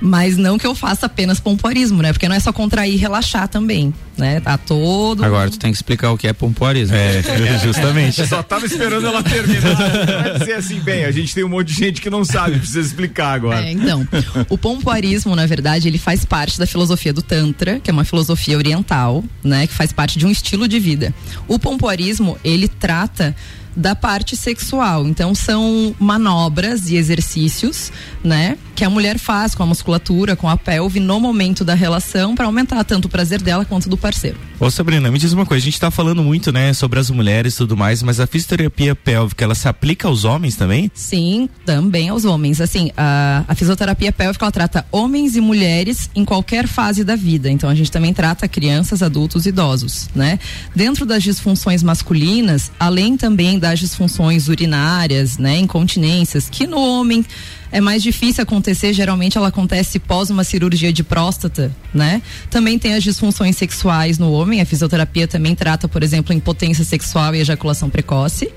Mas 0.01 0.37
não 0.37 0.59
que 0.59 0.67
eu 0.67 0.75
faça 0.75 1.07
apenas 1.07 1.39
pompoarismo, 1.39 2.03
né? 2.03 2.13
Porque 2.13 2.29
não 2.29 2.35
é 2.35 2.41
só 2.41 2.53
contrair 2.53 2.95
e 2.95 2.97
relaxar 2.97 3.49
também, 3.49 3.93
né? 4.17 4.41
Tá 4.41 4.57
todo. 4.57 5.23
Agora 5.23 5.51
tu 5.51 5.59
tem 5.59 5.71
que 5.71 5.77
explicar 5.77 6.11
o 6.13 6.17
que 6.17 6.27
é 6.27 6.33
pompoarismo. 6.33 6.97
É, 6.97 7.23
justamente. 7.63 8.27
Só 8.27 8.43
tava 8.43 8.65
esperando 8.65 9.07
ela 9.07 9.23
terminar. 9.23 9.75
Vai 9.75 10.39
dizer 10.39 10.55
assim, 10.55 10.81
bem, 10.81 11.05
a 11.05 11.11
gente 11.11 11.35
tem 11.35 11.45
um 11.45 11.49
monte 11.49 11.69
de 11.69 11.75
gente 11.75 12.01
que 12.01 12.09
não 12.09 12.25
sabe, 12.25 12.59
precisa 12.59 12.81
explicar 12.81 13.35
agora. 13.35 13.67
É, 13.67 13.73
então, 13.73 14.07
o 14.49 14.57
pompoarismo, 14.57 15.37
na 15.37 15.47
verdade, 15.47 15.87
ele 15.87 15.99
faz 15.99 16.25
parte 16.25 16.59
da 16.59 16.67
filosofia 16.67 17.13
do 17.13 17.21
Tantra, 17.21 17.79
que 17.79 17.91
é 17.91 17.93
uma 17.93 18.05
filosofia 18.05 18.57
oriental, 18.57 19.23
né? 19.45 19.67
Que 19.67 19.75
faz 19.75 19.93
parte 19.93 20.19
de 20.19 20.27
um 20.27 20.31
estilo 20.31 20.67
de 20.67 20.79
vida. 20.79 21.15
O 21.47 21.59
pompoarismo, 21.59 22.39
ele 22.43 22.69
trata 22.69 23.37
da 23.77 23.95
parte 23.95 24.37
sexual. 24.37 25.07
Então 25.07 25.35
são 25.35 25.95
manobras 25.99 26.89
e 26.89 26.97
exercícios, 26.97 27.93
né, 28.23 28.59
que 28.75 28.85
a 28.85 28.91
mulher 28.91 29.19
faz 29.19 29.55
com 29.55 29.63
a 29.63 29.67
musculatura, 29.67 30.37
com 30.37 30.49
a 30.49 30.57
pelve 30.57 31.01
no 31.01 31.21
momento 31.21 31.65
da 31.65 31.75
relação 31.75 32.35
para 32.35 32.47
aumentar 32.47 32.85
tanto 32.85 33.07
o 33.07 33.09
prazer 33.09 33.41
dela 33.41 33.65
quanto 33.65 33.89
do 33.89 33.97
parceiro. 33.97 34.50
Ô 34.61 34.71
Sabrina, 34.71 35.11
me 35.11 35.19
diz 35.19 35.33
uma 35.33 35.47
coisa, 35.47 35.63
a 35.63 35.65
gente 35.65 35.73
está 35.73 35.91
falando 35.91 36.23
muito, 36.23 36.53
né, 36.53 36.75
sobre 36.75 37.01
as 37.01 37.09
mulheres 37.09 37.55
e 37.55 37.57
tudo 37.57 37.79
mais, 37.79 38.03
mas 38.03 38.21
a 38.21 38.27
fisioterapia 38.27 38.95
pélvica, 38.95 39.43
ela 39.43 39.55
se 39.55 39.67
aplica 39.67 40.07
aos 40.07 40.25
homens 40.25 40.55
também? 40.55 40.91
Sim, 40.93 41.49
também 41.65 42.11
aos 42.11 42.27
homens. 42.27 42.61
Assim, 42.61 42.91
a, 42.95 43.43
a 43.49 43.55
fisioterapia 43.55 44.13
pélvica 44.13 44.45
ela 44.45 44.53
trata 44.53 44.85
homens 44.93 45.35
e 45.35 45.41
mulheres 45.41 46.11
em 46.15 46.27
qualquer 46.27 46.69
fase 46.69 47.03
da 47.03 47.17
vida. 47.17 47.51
Então 47.51 47.71
a 47.71 47.75
gente 47.75 47.91
também 47.91 48.13
trata 48.13 48.47
crianças, 48.47 49.03
adultos 49.03 49.47
e 49.47 49.49
idosos, 49.49 50.11
né? 50.15 50.39
Dentro 50.77 51.07
das 51.07 51.23
disfunções 51.23 51.83
masculinas, 51.83 52.71
além 52.79 53.17
também 53.17 53.59
das 53.59 53.79
disfunções 53.79 54.47
urinárias, 54.47 55.39
né, 55.39 55.57
incontinências, 55.57 56.51
que 56.51 56.67
no 56.67 56.79
homem 56.79 57.25
é 57.73 57.81
mais 57.81 58.03
difícil 58.03 58.43
acontecer, 58.43 58.93
geralmente 58.93 59.39
ela 59.39 59.49
acontece 59.49 59.99
pós 59.99 60.31
uma 60.31 60.45
cirurgia 60.45 60.93
de 60.93 61.03
próstata, 61.03 61.71
né? 61.95 62.21
Também 62.51 62.79
tem 62.79 62.95
as 62.95 63.03
disfunções 63.03 63.57
sexuais 63.57 64.19
no 64.19 64.33
homem, 64.33 64.61
a 64.61 64.67
fisioterapia 64.67 65.29
também 65.29 65.55
trata, 65.55 65.89
por 65.89 66.03
exemplo, 66.03 66.35
impotência 66.35 66.85
sexual 66.85 67.35
e 67.35 67.41
ejaculação 67.41 67.89
precoce, 67.89 68.51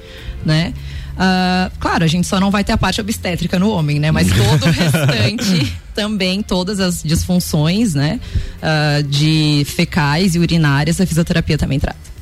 né? 0.45 0.73
Uh, 1.13 1.71
claro, 1.79 2.03
a 2.03 2.07
gente 2.07 2.25
só 2.25 2.39
não 2.39 2.49
vai 2.49 2.63
ter 2.63 2.71
a 2.71 2.77
parte 2.77 2.99
obstétrica 2.99 3.59
no 3.59 3.69
homem, 3.69 3.99
né? 3.99 4.09
Mas 4.09 4.29
todo 4.29 4.65
o 4.65 4.71
restante 4.71 5.73
também, 5.93 6.41
todas 6.41 6.79
as 6.79 7.03
disfunções, 7.03 7.93
né? 7.93 8.19
Uh, 8.57 9.03
de 9.03 9.63
fecais 9.65 10.33
e 10.33 10.39
urinárias, 10.39 10.99
a 10.99 11.05
fisioterapia 11.05 11.57
também 11.57 11.79
trata. 11.79 12.12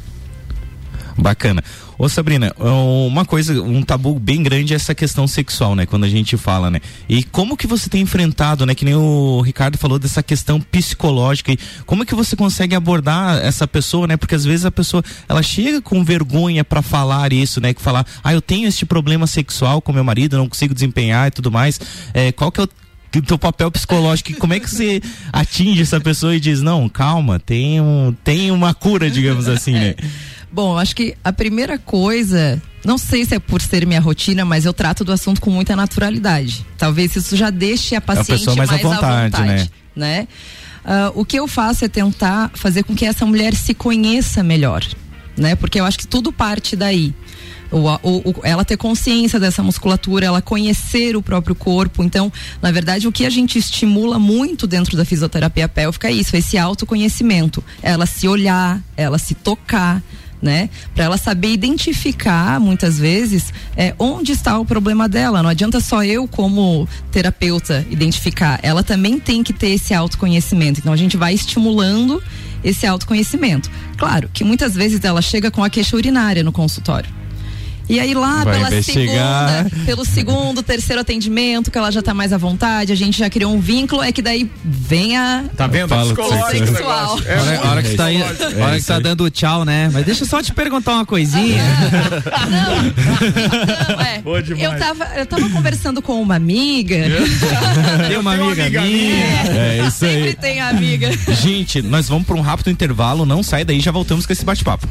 Bacana. 1.21 1.63
Ô 1.99 2.09
Sabrina, 2.09 2.51
uma 2.57 3.23
coisa, 3.23 3.61
um 3.61 3.83
tabu 3.83 4.19
bem 4.19 4.41
grande 4.41 4.73
é 4.73 4.75
essa 4.75 4.95
questão 4.95 5.27
sexual, 5.27 5.75
né? 5.75 5.85
Quando 5.85 6.03
a 6.03 6.09
gente 6.09 6.35
fala, 6.35 6.71
né? 6.71 6.81
E 7.07 7.23
como 7.23 7.55
que 7.55 7.67
você 7.67 7.87
tem 7.87 8.01
enfrentado, 8.01 8.65
né? 8.65 8.73
Que 8.73 8.83
nem 8.83 8.95
o 8.95 9.39
Ricardo 9.41 9.77
falou 9.77 9.99
dessa 9.99 10.23
questão 10.23 10.59
psicológica. 10.59 11.51
E 11.51 11.59
como 11.85 12.03
que 12.03 12.15
você 12.15 12.35
consegue 12.35 12.73
abordar 12.73 13.37
essa 13.37 13.67
pessoa, 13.67 14.07
né? 14.07 14.17
Porque 14.17 14.33
às 14.33 14.43
vezes 14.43 14.65
a 14.65 14.71
pessoa, 14.71 15.03
ela 15.29 15.43
chega 15.43 15.79
com 15.79 16.03
vergonha 16.03 16.63
para 16.63 16.81
falar 16.81 17.31
isso, 17.31 17.61
né? 17.61 17.71
Que 17.71 17.81
falar, 17.81 18.03
ah, 18.23 18.33
eu 18.33 18.41
tenho 18.41 18.67
este 18.67 18.83
problema 18.83 19.27
sexual 19.27 19.79
com 19.79 19.93
meu 19.93 20.03
marido, 20.03 20.37
não 20.37 20.49
consigo 20.49 20.73
desempenhar 20.73 21.27
e 21.27 21.31
tudo 21.31 21.51
mais. 21.51 21.79
É, 22.15 22.31
qual 22.31 22.51
que 22.51 22.61
é 22.61 22.63
o 22.63 23.21
teu 23.21 23.37
papel 23.37 23.69
psicológico, 23.69 24.33
como 24.35 24.53
é 24.53 24.59
que 24.59 24.69
você 24.69 25.01
atinge 25.33 25.81
essa 25.81 25.99
pessoa 25.99 26.35
e 26.35 26.39
diz, 26.39 26.61
não, 26.61 26.87
calma, 26.87 27.39
tem, 27.39 27.81
um, 27.81 28.15
tem 28.23 28.51
uma 28.51 28.73
cura, 28.73 29.11
digamos 29.11 29.47
assim, 29.49 29.73
né? 29.73 29.95
Bom, 30.51 30.77
acho 30.77 30.95
que 30.95 31.15
a 31.23 31.31
primeira 31.31 31.77
coisa, 31.77 32.61
não 32.83 32.97
sei 32.97 33.23
se 33.23 33.35
é 33.35 33.39
por 33.39 33.61
ser 33.61 33.85
minha 33.85 34.01
rotina, 34.01 34.43
mas 34.43 34.65
eu 34.65 34.73
trato 34.73 35.03
do 35.05 35.11
assunto 35.11 35.39
com 35.39 35.49
muita 35.49 35.75
naturalidade. 35.75 36.65
Talvez 36.77 37.15
isso 37.15 37.37
já 37.37 37.49
deixe 37.49 37.95
a 37.95 38.01
paciente 38.01 38.49
a 38.49 38.55
mais, 38.55 38.69
mais 38.69 38.85
à 38.85 38.89
vontade, 38.89 39.05
à 39.05 39.23
vontade 39.23 39.71
né? 39.95 40.27
né? 40.27 40.27
Uh, 40.83 41.21
o 41.21 41.25
que 41.25 41.37
eu 41.37 41.47
faço 41.47 41.85
é 41.85 41.87
tentar 41.87 42.51
fazer 42.53 42.83
com 42.83 42.95
que 42.95 43.05
essa 43.05 43.25
mulher 43.25 43.53
se 43.53 43.73
conheça 43.73 44.43
melhor, 44.43 44.83
né? 45.37 45.55
Porque 45.55 45.79
eu 45.79 45.85
acho 45.85 45.97
que 45.97 46.07
tudo 46.07 46.33
parte 46.33 46.75
daí. 46.75 47.13
O, 47.71 47.77
o, 47.77 48.17
o, 48.29 48.35
ela 48.43 48.65
ter 48.65 48.75
consciência 48.75 49.39
dessa 49.39 49.63
musculatura, 49.63 50.25
ela 50.25 50.41
conhecer 50.41 51.15
o 51.15 51.21
próprio 51.21 51.55
corpo. 51.55 52.03
Então, 52.03 52.29
na 52.61 52.69
verdade, 52.69 53.07
o 53.07 53.11
que 53.13 53.25
a 53.25 53.29
gente 53.29 53.57
estimula 53.57 54.19
muito 54.19 54.67
dentro 54.67 54.97
da 54.97 55.05
fisioterapia 55.05 55.69
pélvica 55.69 56.09
é 56.09 56.11
isso, 56.11 56.35
esse 56.35 56.57
autoconhecimento. 56.57 57.63
Ela 57.81 58.05
se 58.05 58.27
olhar, 58.27 58.81
ela 58.97 59.17
se 59.17 59.33
tocar, 59.35 60.03
né? 60.41 60.69
Para 60.95 61.05
ela 61.05 61.17
saber 61.17 61.49
identificar, 61.49 62.59
muitas 62.59 62.97
vezes, 62.97 63.53
é, 63.77 63.93
onde 63.99 64.31
está 64.31 64.57
o 64.57 64.65
problema 64.65 65.07
dela. 65.07 65.43
Não 65.43 65.49
adianta 65.49 65.79
só 65.79 66.03
eu, 66.03 66.27
como 66.27 66.87
terapeuta, 67.11 67.85
identificar. 67.89 68.59
Ela 68.63 68.83
também 68.83 69.19
tem 69.19 69.43
que 69.43 69.53
ter 69.53 69.69
esse 69.69 69.93
autoconhecimento. 69.93 70.79
Então 70.79 70.93
a 70.93 70.97
gente 70.97 71.17
vai 71.17 71.33
estimulando 71.33 72.21
esse 72.63 72.85
autoconhecimento. 72.85 73.69
Claro 73.97 74.29
que 74.33 74.43
muitas 74.43 74.73
vezes 74.73 75.03
ela 75.03 75.21
chega 75.21 75.51
com 75.51 75.63
a 75.63 75.69
queixa 75.69 75.95
urinária 75.95 76.43
no 76.43 76.51
consultório. 76.51 77.20
E 77.91 77.99
aí 77.99 78.13
lá 78.13 78.43
Vai 78.43 78.55
pela 78.55 78.67
investigar. 78.69 79.63
segunda, 79.65 79.85
pelo 79.85 80.05
segundo, 80.05 80.63
terceiro 80.63 81.01
atendimento, 81.01 81.69
que 81.69 81.77
ela 81.77 81.91
já 81.91 82.01
tá 82.01 82.13
mais 82.13 82.31
à 82.31 82.37
vontade, 82.37 82.91
a 82.91 82.95
gente 82.95 83.17
já 83.19 83.29
criou 83.29 83.53
um 83.53 83.59
vínculo, 83.59 84.01
é 84.01 84.11
que 84.11 84.21
daí 84.21 84.49
vem 84.63 85.17
a 85.17 85.43
Tá 85.57 85.67
vendo? 85.67 85.89
Fala 85.89 86.05
Psicológico 86.13 86.67
sexual. 86.67 87.19
É 87.25 87.37
hora, 87.39 87.67
hora 87.69 87.83
que 87.83 87.95
tá, 87.95 88.05
aí- 88.05 88.21
hora 88.61 88.79
que 88.79 88.85
tá 88.85 88.99
dando 88.99 89.29
tchau, 89.29 89.65
né? 89.65 89.89
Mas 89.91 90.05
deixa 90.05 90.23
eu 90.23 90.27
só 90.27 90.41
te 90.41 90.53
perguntar 90.53 90.93
uma 90.93 91.05
coisinha. 91.05 91.61
Não, 92.49 94.01
é. 94.01 94.21
Boa 94.21 94.41
demais. 94.41 94.63
Eu 94.63 94.79
tava, 94.79 95.05
eu 95.17 95.25
tava 95.25 95.49
conversando 95.49 96.01
com 96.01 96.21
uma 96.21 96.35
amiga. 96.35 96.95
Tem 97.01 97.07
uma 97.19 98.07
tenho 98.07 98.19
uma 98.21 98.33
amiga, 98.33 98.63
amiga 98.63 98.81
minha. 98.81 99.25
É 99.51 99.83
isso 99.87 99.97
Sempre 99.99 100.29
aí. 100.29 100.35
tem 100.35 100.61
amiga. 100.61 101.09
Gente, 101.41 101.81
nós 101.81 102.07
vamos 102.07 102.25
para 102.25 102.35
um 102.35 102.41
rápido 102.41 102.69
intervalo, 102.69 103.25
não 103.25 103.43
sai 103.43 103.63
daí, 103.65 103.79
já 103.79 103.91
voltamos 103.91 104.25
com 104.25 104.33
esse 104.33 104.45
bate-papo. 104.45 104.87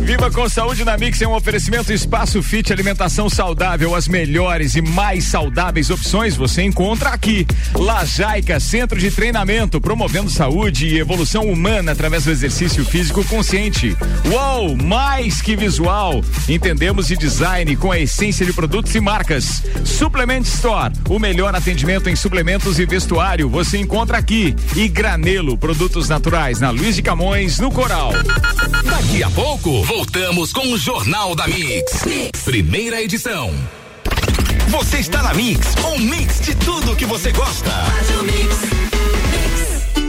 Viva 0.00 0.30
com 0.30 0.48
saúde 0.48 0.84
na 0.84 0.96
Mix 0.96 1.20
é 1.20 1.28
um 1.28 1.34
oferecimento 1.34 1.92
Espaço 1.92 2.29
Fit 2.30 2.72
Alimentação 2.72 3.28
Saudável. 3.28 3.96
As 3.96 4.06
melhores 4.06 4.76
e 4.76 4.80
mais 4.80 5.24
saudáveis 5.24 5.90
opções 5.90 6.36
você 6.36 6.62
encontra 6.62 7.10
aqui. 7.10 7.44
Lajaica 7.74 8.60
Centro 8.60 8.96
de 8.96 9.10
Treinamento, 9.10 9.80
promovendo 9.80 10.30
saúde 10.30 10.86
e 10.86 10.98
evolução 10.98 11.42
humana 11.50 11.90
através 11.90 12.24
do 12.24 12.30
exercício 12.30 12.84
físico 12.84 13.24
consciente. 13.24 13.96
Uou, 14.26 14.76
mais 14.76 15.42
que 15.42 15.56
visual. 15.56 16.22
Entendemos 16.48 17.08
de 17.08 17.16
design 17.16 17.74
com 17.74 17.90
a 17.90 17.98
essência 17.98 18.46
de 18.46 18.52
produtos 18.52 18.94
e 18.94 19.00
marcas. 19.00 19.62
Suplement 19.84 20.42
Store, 20.42 20.94
o 21.08 21.18
melhor 21.18 21.52
atendimento 21.56 22.08
em 22.08 22.14
suplementos 22.14 22.78
e 22.78 22.86
vestuário 22.86 23.48
você 23.48 23.76
encontra 23.76 24.18
aqui. 24.18 24.54
E 24.76 24.86
Granelo, 24.86 25.58
produtos 25.58 26.08
naturais 26.08 26.60
na 26.60 26.70
Luiz 26.70 26.94
de 26.94 27.02
Camões, 27.02 27.58
no 27.58 27.72
Coral. 27.72 28.12
Daqui 28.84 29.24
a 29.24 29.30
pouco, 29.30 29.82
voltamos 29.82 30.52
com 30.52 30.72
o 30.72 30.78
Jornal 30.78 31.34
da 31.34 31.48
mix. 31.48 32.09
Primeira 32.44 33.00
edição. 33.00 33.54
Você 34.68 34.98
está 34.98 35.22
na 35.22 35.32
Mix, 35.32 35.74
um 35.84 35.98
mix 35.98 36.40
de 36.40 36.54
tudo 36.56 36.96
que 36.96 37.06
você 37.06 37.30
gosta. 37.30 37.70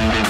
Thank 0.00 0.24
you. 0.24 0.29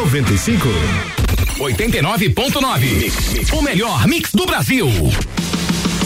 9495. 0.01 0.67
89.9. 1.59 3.53
O 3.53 3.61
melhor 3.61 4.07
mix 4.07 4.31
do 4.33 4.45
Brasil. 4.47 4.89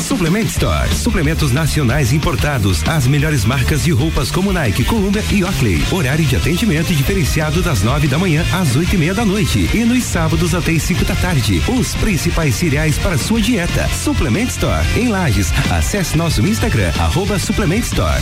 Suplement 0.06 0.46
Store. 0.46 0.94
Suplementos 0.94 1.52
nacionais 1.54 2.12
importados. 2.12 2.84
As 2.88 3.08
melhores 3.08 3.46
marcas 3.46 3.84
de 3.86 3.92
roupas 3.92 4.30
como 4.32 4.52
Nike, 4.52 4.84
Columbia 4.84 5.24
e 5.32 5.44
Oakley. 5.44 5.82
Horário 5.92 6.26
de 6.26 6.36
atendimento 6.36 6.94
diferenciado 6.94 7.62
das 7.62 7.84
nove 7.84 8.08
da 8.08 8.18
manhã 8.18 8.46
às 8.54 8.76
oito 8.76 8.94
e 8.96 8.98
meia 8.98 9.14
da 9.14 9.26
noite. 9.26 9.70
E 9.74 9.86
nos 9.86 10.04
sábados 10.04 10.54
até 10.54 10.74
as 10.74 10.84
cinco 10.84 11.06
da 11.06 11.16
tarde. 11.16 11.64
Os 11.68 11.96
principais 11.96 12.54
cereais 12.56 12.98
para 12.98 13.18
sua 13.18 13.42
dieta. 13.42 13.88
Suplement 13.88 14.48
Store. 14.48 14.86
Em 14.98 15.08
Lages. 15.08 15.54
Acesse 15.72 16.18
nosso 16.18 16.46
Instagram, 16.46 16.92
arroba 17.00 17.40
Suplement 17.40 17.80
Store. 17.80 18.22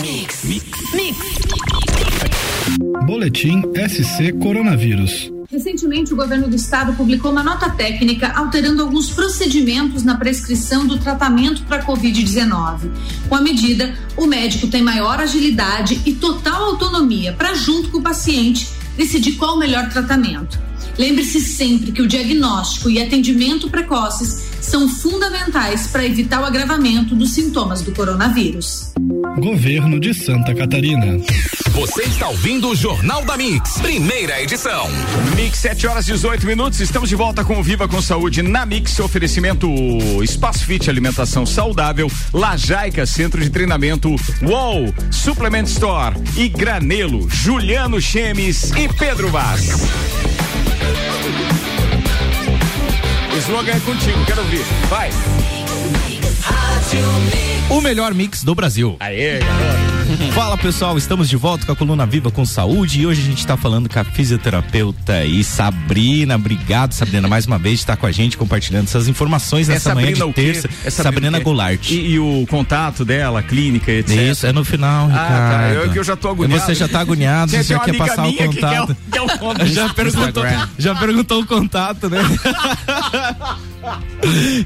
Mix. 0.00 0.44
Mix. 0.44 0.64
Mix. 0.94 1.18
Boletim 3.04 3.60
SC 3.76 4.32
Coronavírus. 4.40 5.30
Recentemente, 5.50 6.14
o 6.14 6.16
governo 6.16 6.48
do 6.48 6.56
estado 6.56 6.94
publicou 6.94 7.30
uma 7.30 7.42
nota 7.42 7.68
técnica 7.68 8.32
alterando 8.34 8.80
alguns 8.80 9.10
procedimentos 9.10 10.02
na 10.02 10.16
prescrição 10.16 10.86
do 10.86 10.98
tratamento 10.98 11.62
para 11.64 11.84
Covid-19. 11.84 12.90
Com 13.28 13.34
a 13.34 13.42
medida, 13.42 13.94
o 14.16 14.26
médico 14.26 14.66
tem 14.66 14.82
maior 14.82 15.20
agilidade 15.20 16.00
e 16.06 16.14
total 16.14 16.64
autonomia 16.64 17.34
para, 17.34 17.54
junto 17.54 17.90
com 17.90 17.98
o 17.98 18.02
paciente, 18.02 18.70
decidir 18.96 19.32
qual 19.32 19.56
o 19.56 19.58
melhor 19.58 19.90
tratamento. 19.90 20.58
Lembre-se 20.98 21.40
sempre 21.40 21.92
que 21.92 22.00
o 22.00 22.08
diagnóstico 22.08 22.88
e 22.88 23.00
atendimento 23.00 23.68
precoces 23.68 24.42
são 24.60 24.88
fundamentais 24.88 25.86
para 25.86 26.06
evitar 26.06 26.40
o 26.40 26.44
agravamento 26.44 27.14
dos 27.14 27.30
sintomas 27.30 27.82
do 27.82 27.92
coronavírus. 27.92 28.92
Governo 29.38 29.98
de 29.98 30.12
Santa 30.12 30.54
Catarina. 30.54 31.18
Você 31.70 32.02
está 32.02 32.28
ouvindo 32.28 32.68
o 32.68 32.76
Jornal 32.76 33.24
da 33.24 33.36
Mix, 33.36 33.78
primeira 33.78 34.42
edição. 34.42 34.88
Mix, 35.34 35.58
7 35.58 35.86
horas 35.86 36.08
e 36.08 36.12
18 36.12 36.46
minutos. 36.46 36.80
Estamos 36.80 37.08
de 37.08 37.14
volta 37.14 37.44
com 37.44 37.58
o 37.58 37.62
Viva 37.62 37.88
com 37.88 38.02
Saúde 38.02 38.42
na 38.42 38.66
Mix. 38.66 38.98
Oferecimento 39.00 39.68
Espaço 40.22 40.66
Fit 40.66 40.90
Alimentação 40.90 41.46
Saudável, 41.46 42.10
Lajaica 42.32 43.06
Centro 43.06 43.40
de 43.40 43.48
Treinamento, 43.48 44.14
UOL, 44.42 44.92
Suplement 45.10 45.64
Store 45.64 46.14
e 46.36 46.48
Granelo, 46.48 47.28
Juliano 47.30 48.00
Chemes 48.00 48.70
e 48.72 48.88
Pedro 48.88 49.30
Vaz. 49.30 49.68
O 53.32 53.38
slogan 53.38 53.72
é 53.72 53.80
contigo, 53.80 54.24
quero 54.26 54.42
ouvir. 54.42 54.64
Vai. 54.90 55.10
O 57.70 57.80
melhor 57.80 58.14
mix 58.14 58.44
do 58.44 58.54
Brasil. 58.54 58.96
Aê, 59.00 59.38
garoto. 59.38 59.92
Fala 60.34 60.58
pessoal, 60.58 60.98
estamos 60.98 61.28
de 61.28 61.36
volta 61.36 61.64
com 61.64 61.72
a 61.72 61.76
Coluna 61.76 62.04
Viva 62.04 62.30
com 62.30 62.44
Saúde 62.44 63.00
e 63.00 63.06
hoje 63.06 63.22
a 63.22 63.24
gente 63.24 63.38
está 63.38 63.56
falando 63.56 63.88
com 63.88 63.98
a 63.98 64.04
fisioterapeuta 64.04 65.24
e 65.24 65.42
Sabrina. 65.44 66.36
Obrigado, 66.36 66.92
Sabrina, 66.92 67.26
mais 67.28 67.46
uma 67.46 67.58
vez 67.58 67.76
de 67.76 67.82
estar 67.82 67.96
com 67.96 68.06
a 68.06 68.12
gente 68.12 68.36
compartilhando 68.36 68.84
essas 68.84 69.08
informações 69.08 69.68
nessa 69.68 69.90
é 69.90 69.94
manhã 69.94 70.12
de 70.12 70.32
terça. 70.32 70.68
É 70.84 70.90
Sabrina, 70.90 71.02
Sabrina 71.02 71.38
Goulart. 71.40 71.90
E, 71.90 72.12
e, 72.12 72.18
o 72.18 72.46
contato 72.48 73.04
dela, 73.04 73.40
a 73.40 73.42
clínica, 73.42 73.90
etc. 73.90 74.16
Isso, 74.16 74.46
é 74.46 74.52
no 74.52 74.64
final, 74.64 75.08
ah, 75.10 75.52
Tá, 75.52 75.70
eu, 75.72 75.94
eu 75.94 76.04
já 76.04 76.16
tô 76.16 76.28
agoniado. 76.28 76.62
Você 76.62 76.74
já 76.74 76.88
tá 76.88 77.00
agoniado, 77.00 77.52
você 77.52 77.62
já 77.62 77.78
quer 77.78 77.96
passar 77.96 78.26
o 78.26 78.34
contato. 78.34 78.96
Que 78.96 79.10
quer 79.10 79.22
o, 79.22 79.26
quer 79.26 79.62
o 79.62 79.66
já, 79.72 79.88
perguntou, 79.88 80.44
já 80.78 80.94
perguntou 80.94 81.42
o 81.42 81.46
contato, 81.46 82.10
né? 82.10 82.20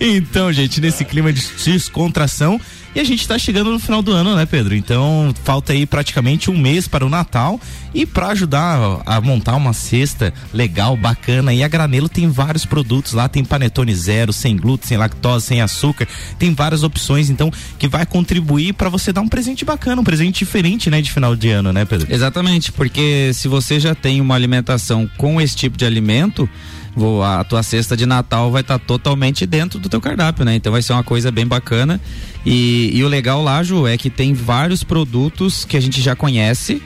então, 0.00 0.52
gente, 0.52 0.80
nesse 0.80 1.04
clima 1.04 1.32
de 1.32 1.42
descontração, 1.64 2.60
e 2.96 3.00
a 3.00 3.04
gente 3.04 3.20
está 3.20 3.38
chegando 3.38 3.70
no 3.70 3.78
final 3.78 4.00
do 4.00 4.10
ano, 4.10 4.34
né, 4.34 4.46
Pedro? 4.46 4.74
Então 4.74 5.34
falta 5.44 5.74
aí 5.74 5.84
praticamente 5.84 6.50
um 6.50 6.56
mês 6.56 6.88
para 6.88 7.04
o 7.04 7.10
Natal 7.10 7.60
e 7.92 8.06
para 8.06 8.28
ajudar 8.28 9.02
a 9.04 9.20
montar 9.20 9.54
uma 9.54 9.74
cesta 9.74 10.32
legal, 10.50 10.96
bacana. 10.96 11.52
E 11.52 11.62
a 11.62 11.68
Granelo 11.68 12.08
tem 12.08 12.26
vários 12.30 12.64
produtos 12.64 13.12
lá, 13.12 13.28
tem 13.28 13.44
panetone 13.44 13.94
zero, 13.94 14.32
sem 14.32 14.56
glúten, 14.56 14.88
sem 14.88 14.96
lactose, 14.96 15.44
sem 15.44 15.60
açúcar, 15.60 16.08
tem 16.38 16.54
várias 16.54 16.82
opções, 16.82 17.28
então 17.28 17.52
que 17.78 17.86
vai 17.86 18.06
contribuir 18.06 18.72
para 18.72 18.88
você 18.88 19.12
dar 19.12 19.20
um 19.20 19.28
presente 19.28 19.62
bacana, 19.62 20.00
um 20.00 20.04
presente 20.04 20.38
diferente, 20.38 20.88
né, 20.88 21.02
de 21.02 21.12
final 21.12 21.36
de 21.36 21.50
ano, 21.50 21.74
né, 21.74 21.84
Pedro? 21.84 22.06
Exatamente, 22.10 22.72
porque 22.72 23.30
se 23.34 23.46
você 23.46 23.78
já 23.78 23.94
tem 23.94 24.22
uma 24.22 24.34
alimentação 24.34 25.06
com 25.18 25.38
esse 25.38 25.54
tipo 25.54 25.76
de 25.76 25.84
alimento, 25.84 26.48
a 27.22 27.44
tua 27.44 27.62
cesta 27.62 27.96
de 27.96 28.06
Natal 28.06 28.50
vai 28.50 28.62
estar 28.62 28.78
tá 28.78 28.84
totalmente 28.84 29.46
dentro 29.46 29.78
do 29.78 29.88
teu 29.88 30.00
cardápio, 30.00 30.44
né? 30.44 30.54
Então 30.54 30.72
vai 30.72 30.82
ser 30.82 30.92
uma 30.92 31.04
coisa 31.04 31.30
bem 31.30 31.46
bacana. 31.46 32.00
E, 32.44 32.90
e 32.94 33.04
o 33.04 33.08
legal 33.08 33.42
lá, 33.42 33.62
Ju, 33.62 33.86
é 33.86 33.96
que 33.96 34.08
tem 34.08 34.32
vários 34.32 34.82
produtos 34.82 35.64
que 35.64 35.76
a 35.76 35.80
gente 35.80 36.00
já 36.00 36.14
conhece, 36.14 36.82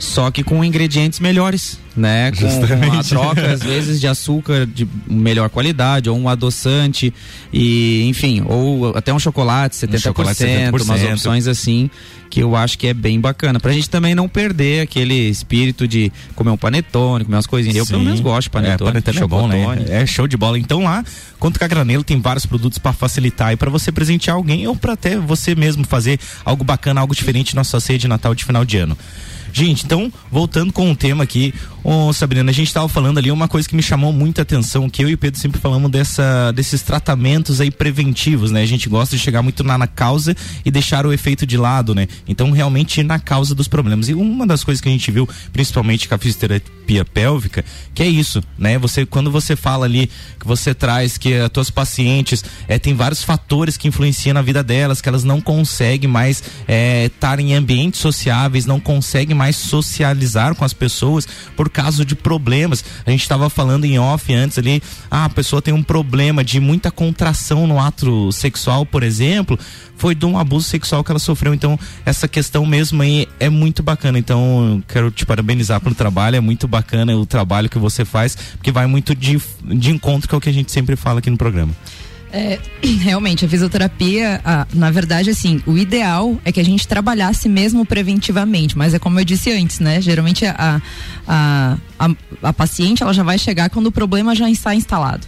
só 0.00 0.30
que 0.30 0.42
com 0.42 0.64
ingredientes 0.64 1.20
melhores, 1.20 1.78
né? 1.94 2.32
Com, 2.32 2.90
com 2.90 2.98
a 2.98 3.04
troca, 3.04 3.52
às 3.52 3.62
vezes, 3.62 4.00
de 4.00 4.08
açúcar 4.08 4.66
de 4.66 4.88
melhor 5.06 5.50
qualidade, 5.50 6.08
ou 6.08 6.18
um 6.18 6.26
adoçante, 6.26 7.12
e 7.52 8.08
enfim, 8.08 8.42
ou 8.46 8.96
até 8.96 9.12
um 9.12 9.18
chocolate 9.18 9.76
70%, 9.76 9.94
um 9.94 9.98
chocolate 9.98 10.42
70%. 10.42 10.82
umas 10.82 11.02
opções 11.04 11.46
assim 11.46 11.90
que 12.30 12.40
eu 12.40 12.54
acho 12.54 12.78
que 12.78 12.86
é 12.86 12.94
bem 12.94 13.20
bacana. 13.20 13.58
Pra 13.60 13.72
gente 13.72 13.90
também 13.90 14.14
não 14.14 14.28
perder 14.28 14.82
aquele 14.82 15.28
espírito 15.28 15.86
de 15.86 16.10
comer 16.34 16.50
um 16.50 16.56
panetone, 16.56 17.24
comer 17.24 17.36
umas 17.36 17.46
coisinhas. 17.46 17.76
Eu 17.76 17.86
pelo 17.86 18.02
menos 18.02 18.20
gosto 18.20 18.44
de 18.44 18.50
panetone. 18.50 18.90
É, 18.90 18.92
panetone 18.92 19.18
é 19.18 19.26
bom, 19.26 19.48
né? 19.48 19.84
É 19.88 20.06
show 20.06 20.28
de 20.28 20.36
bola. 20.36 20.56
Então 20.56 20.84
lá, 20.84 21.04
quanto 21.38 21.58
que 21.58 21.64
a 21.64 21.68
Granelo 21.68 22.04
tem 22.04 22.20
vários 22.20 22.46
produtos 22.46 22.78
para 22.78 22.92
facilitar 22.92 23.52
e 23.52 23.56
para 23.56 23.68
você 23.68 23.90
presentear 23.90 24.36
alguém 24.36 24.66
ou 24.66 24.76
para 24.76 24.92
até 24.92 25.18
você 25.18 25.54
mesmo 25.54 25.84
fazer 25.84 26.18
algo 26.44 26.62
bacana, 26.62 27.00
algo 27.00 27.14
diferente 27.14 27.56
na 27.56 27.64
sua 27.64 27.80
ceia 27.80 27.98
de 27.98 28.06
Natal 28.06 28.34
de 28.34 28.44
final 28.44 28.64
de 28.64 28.78
ano. 28.78 28.96
Gente, 29.52 29.84
então, 29.84 30.12
voltando 30.30 30.72
com 30.72 30.90
o 30.90 30.96
tema 30.96 31.24
aqui, 31.24 31.52
ô 31.82 32.12
Sabrina, 32.12 32.50
a 32.50 32.54
gente 32.54 32.68
estava 32.68 32.88
falando 32.88 33.18
ali 33.18 33.30
uma 33.30 33.48
coisa 33.48 33.68
que 33.68 33.74
me 33.74 33.82
chamou 33.82 34.12
muita 34.12 34.42
atenção, 34.42 34.88
que 34.88 35.02
eu 35.02 35.08
e 35.08 35.14
o 35.14 35.18
Pedro 35.18 35.40
sempre 35.40 35.60
falamos 35.60 35.90
dessa, 35.90 36.52
desses 36.52 36.82
tratamentos 36.82 37.60
aí 37.60 37.70
preventivos, 37.70 38.50
né? 38.50 38.62
A 38.62 38.66
gente 38.66 38.88
gosta 38.88 39.16
de 39.16 39.22
chegar 39.22 39.42
muito 39.42 39.64
na, 39.64 39.76
na 39.76 39.86
causa 39.86 40.36
e 40.64 40.70
deixar 40.70 41.06
o 41.06 41.12
efeito 41.12 41.46
de 41.46 41.56
lado, 41.56 41.94
né? 41.94 42.06
Então, 42.28 42.50
realmente 42.50 43.00
ir 43.00 43.04
na 43.04 43.18
causa 43.18 43.54
dos 43.54 43.68
problemas. 43.68 44.08
E 44.08 44.14
uma 44.14 44.46
das 44.46 44.62
coisas 44.62 44.80
que 44.80 44.88
a 44.88 44.92
gente 44.92 45.10
viu, 45.10 45.28
principalmente 45.52 46.08
com 46.08 46.14
a 46.14 46.18
fisioterapia 46.18 47.04
pélvica, 47.04 47.64
que 47.94 48.02
é 48.02 48.08
isso, 48.08 48.42
né? 48.58 48.78
Você, 48.78 49.04
quando 49.04 49.30
você 49.30 49.56
fala 49.56 49.86
ali 49.86 50.10
que 50.38 50.46
você 50.46 50.74
traz 50.74 51.18
que 51.18 51.34
as 51.34 51.50
tuas 51.50 51.70
pacientes 51.70 52.44
é, 52.68 52.78
tem 52.78 52.94
vários 52.94 53.22
fatores 53.22 53.76
que 53.76 53.88
influenciam 53.88 54.34
na 54.34 54.42
vida 54.42 54.62
delas, 54.62 55.00
que 55.00 55.08
elas 55.08 55.24
não 55.24 55.40
conseguem 55.40 56.08
mais 56.08 56.42
estar 57.04 57.38
é, 57.38 57.42
em 57.42 57.54
ambientes 57.54 58.00
sociáveis, 58.00 58.66
não 58.66 58.80
conseguem 58.80 59.36
mais 59.40 59.56
socializar 59.56 60.54
com 60.54 60.66
as 60.66 60.74
pessoas 60.74 61.26
por 61.56 61.70
causa 61.70 62.04
de 62.04 62.14
problemas. 62.14 62.84
A 63.06 63.10
gente 63.10 63.22
estava 63.22 63.48
falando 63.48 63.86
em 63.86 63.98
off 63.98 64.34
antes 64.34 64.58
ali, 64.58 64.82
ah, 65.10 65.24
a 65.24 65.30
pessoa 65.30 65.62
tem 65.62 65.72
um 65.72 65.82
problema 65.82 66.44
de 66.44 66.60
muita 66.60 66.90
contração 66.90 67.66
no 67.66 67.80
ato 67.80 68.30
sexual, 68.32 68.84
por 68.84 69.02
exemplo, 69.02 69.58
foi 69.96 70.14
de 70.14 70.26
um 70.26 70.36
abuso 70.36 70.68
sexual 70.68 71.02
que 71.02 71.10
ela 71.10 71.18
sofreu. 71.18 71.54
Então, 71.54 71.78
essa 72.04 72.28
questão 72.28 72.66
mesmo 72.66 73.00
aí 73.02 73.26
é 73.38 73.48
muito 73.48 73.82
bacana. 73.82 74.18
Então, 74.18 74.82
quero 74.86 75.10
te 75.10 75.24
parabenizar 75.24 75.80
pelo 75.80 75.94
trabalho, 75.94 76.36
é 76.36 76.40
muito 76.40 76.68
bacana 76.68 77.16
o 77.16 77.24
trabalho 77.24 77.70
que 77.70 77.78
você 77.78 78.04
faz, 78.04 78.36
porque 78.56 78.70
vai 78.70 78.86
muito 78.86 79.14
de, 79.14 79.40
de 79.64 79.90
encontro 79.90 80.28
com 80.28 80.36
o 80.36 80.40
que 80.40 80.50
a 80.50 80.52
gente 80.52 80.70
sempre 80.70 80.96
fala 80.96 81.20
aqui 81.20 81.30
no 81.30 81.38
programa. 81.38 81.74
É, 82.32 82.58
realmente, 83.00 83.44
a 83.44 83.48
fisioterapia, 83.48 84.40
a, 84.44 84.66
na 84.72 84.90
verdade, 84.90 85.30
assim, 85.30 85.62
o 85.66 85.76
ideal 85.76 86.38
é 86.44 86.52
que 86.52 86.60
a 86.60 86.64
gente 86.64 86.86
trabalhasse 86.86 87.48
mesmo 87.48 87.84
preventivamente, 87.84 88.76
mas 88.76 88.94
é 88.94 88.98
como 88.98 89.18
eu 89.18 89.24
disse 89.24 89.50
antes, 89.52 89.80
né? 89.80 90.00
Geralmente 90.00 90.46
a, 90.46 90.80
a, 91.26 91.76
a, 91.98 92.10
a 92.42 92.52
paciente 92.52 93.02
ela 93.02 93.12
já 93.12 93.22
vai 93.22 93.38
chegar 93.38 93.70
quando 93.70 93.86
o 93.86 93.92
problema 93.92 94.34
já 94.34 94.48
está 94.50 94.74
instalado 94.74 95.26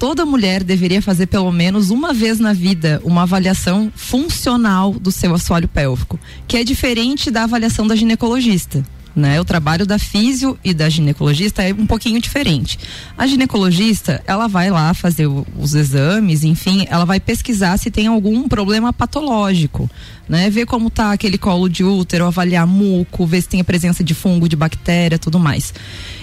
toda 0.00 0.24
mulher 0.24 0.64
deveria 0.64 1.02
fazer 1.02 1.26
pelo 1.26 1.52
menos 1.52 1.90
uma 1.90 2.14
vez 2.14 2.40
na 2.40 2.54
vida 2.54 3.02
uma 3.04 3.24
avaliação 3.24 3.92
funcional 3.94 4.94
do 4.94 5.12
seu 5.12 5.34
assoalho 5.34 5.68
pélvico, 5.68 6.18
que 6.48 6.56
é 6.56 6.64
diferente 6.64 7.30
da 7.30 7.44
avaliação 7.44 7.86
da 7.86 7.94
ginecologista 7.94 8.82
né? 9.14 9.40
O 9.40 9.44
trabalho 9.44 9.86
da 9.86 9.98
físio 9.98 10.58
e 10.64 10.72
da 10.72 10.88
ginecologista 10.88 11.62
é 11.62 11.72
um 11.72 11.86
pouquinho 11.86 12.20
diferente. 12.20 12.78
A 13.16 13.26
ginecologista, 13.26 14.22
ela 14.26 14.46
vai 14.46 14.70
lá 14.70 14.94
fazer 14.94 15.26
o, 15.26 15.46
os 15.56 15.74
exames, 15.74 16.44
enfim, 16.44 16.86
ela 16.88 17.04
vai 17.04 17.20
pesquisar 17.20 17.76
se 17.76 17.90
tem 17.90 18.06
algum 18.06 18.48
problema 18.48 18.92
patológico, 18.92 19.90
né? 20.28 20.48
Ver 20.50 20.66
como 20.66 20.90
tá 20.90 21.12
aquele 21.12 21.38
colo 21.38 21.68
de 21.68 21.84
útero, 21.84 22.26
avaliar 22.26 22.66
muco, 22.66 23.26
ver 23.26 23.42
se 23.42 23.48
tem 23.48 23.60
a 23.60 23.64
presença 23.64 24.04
de 24.04 24.14
fungo, 24.14 24.48
de 24.48 24.56
bactéria, 24.56 25.18
tudo 25.18 25.38
mais. 25.38 25.74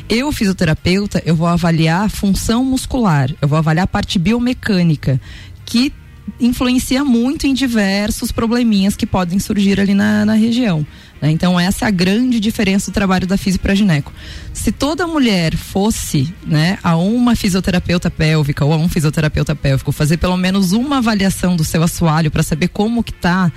Eu, 0.09 0.31
fisioterapeuta, 0.31 1.21
eu 1.25 1.35
vou 1.35 1.47
avaliar 1.47 2.05
a 2.05 2.09
função 2.09 2.63
muscular, 2.63 3.29
eu 3.41 3.47
vou 3.47 3.57
avaliar 3.57 3.83
a 3.83 3.87
parte 3.87 4.17
biomecânica 4.17 5.19
que 5.65 5.91
influencia 6.39 7.03
muito 7.03 7.47
em 7.47 7.53
diversos 7.53 8.31
probleminhas 8.31 8.95
que 8.95 9.05
podem 9.05 9.39
surgir 9.39 9.79
ali 9.79 9.93
na, 9.93 10.25
na 10.25 10.33
região. 10.33 10.85
Né? 11.21 11.31
Então 11.31 11.59
essa 11.59 11.85
é 11.85 11.87
a 11.87 11.91
grande 11.91 12.39
diferença 12.39 12.91
do 12.91 12.93
trabalho 12.93 13.25
da 13.25 13.37
física 13.37 13.63
para 13.63 13.75
gineco. 13.75 14.13
Se 14.53 14.71
toda 14.71 15.07
mulher 15.07 15.55
fosse, 15.55 16.33
né, 16.45 16.77
a 16.83 16.95
uma 16.95 17.35
fisioterapeuta 17.35 18.09
pélvica 18.09 18.65
ou 18.65 18.73
a 18.73 18.77
um 18.77 18.89
fisioterapeuta 18.89 19.55
pélvico 19.55 19.91
fazer 19.91 20.17
pelo 20.17 20.37
menos 20.37 20.71
uma 20.71 20.97
avaliação 20.97 21.55
do 21.55 21.63
seu 21.63 21.81
assoalho 21.83 22.31
para 22.31 22.43
saber 22.43 22.67
como 22.67 23.03
que 23.03 23.13
tá, 23.13 23.51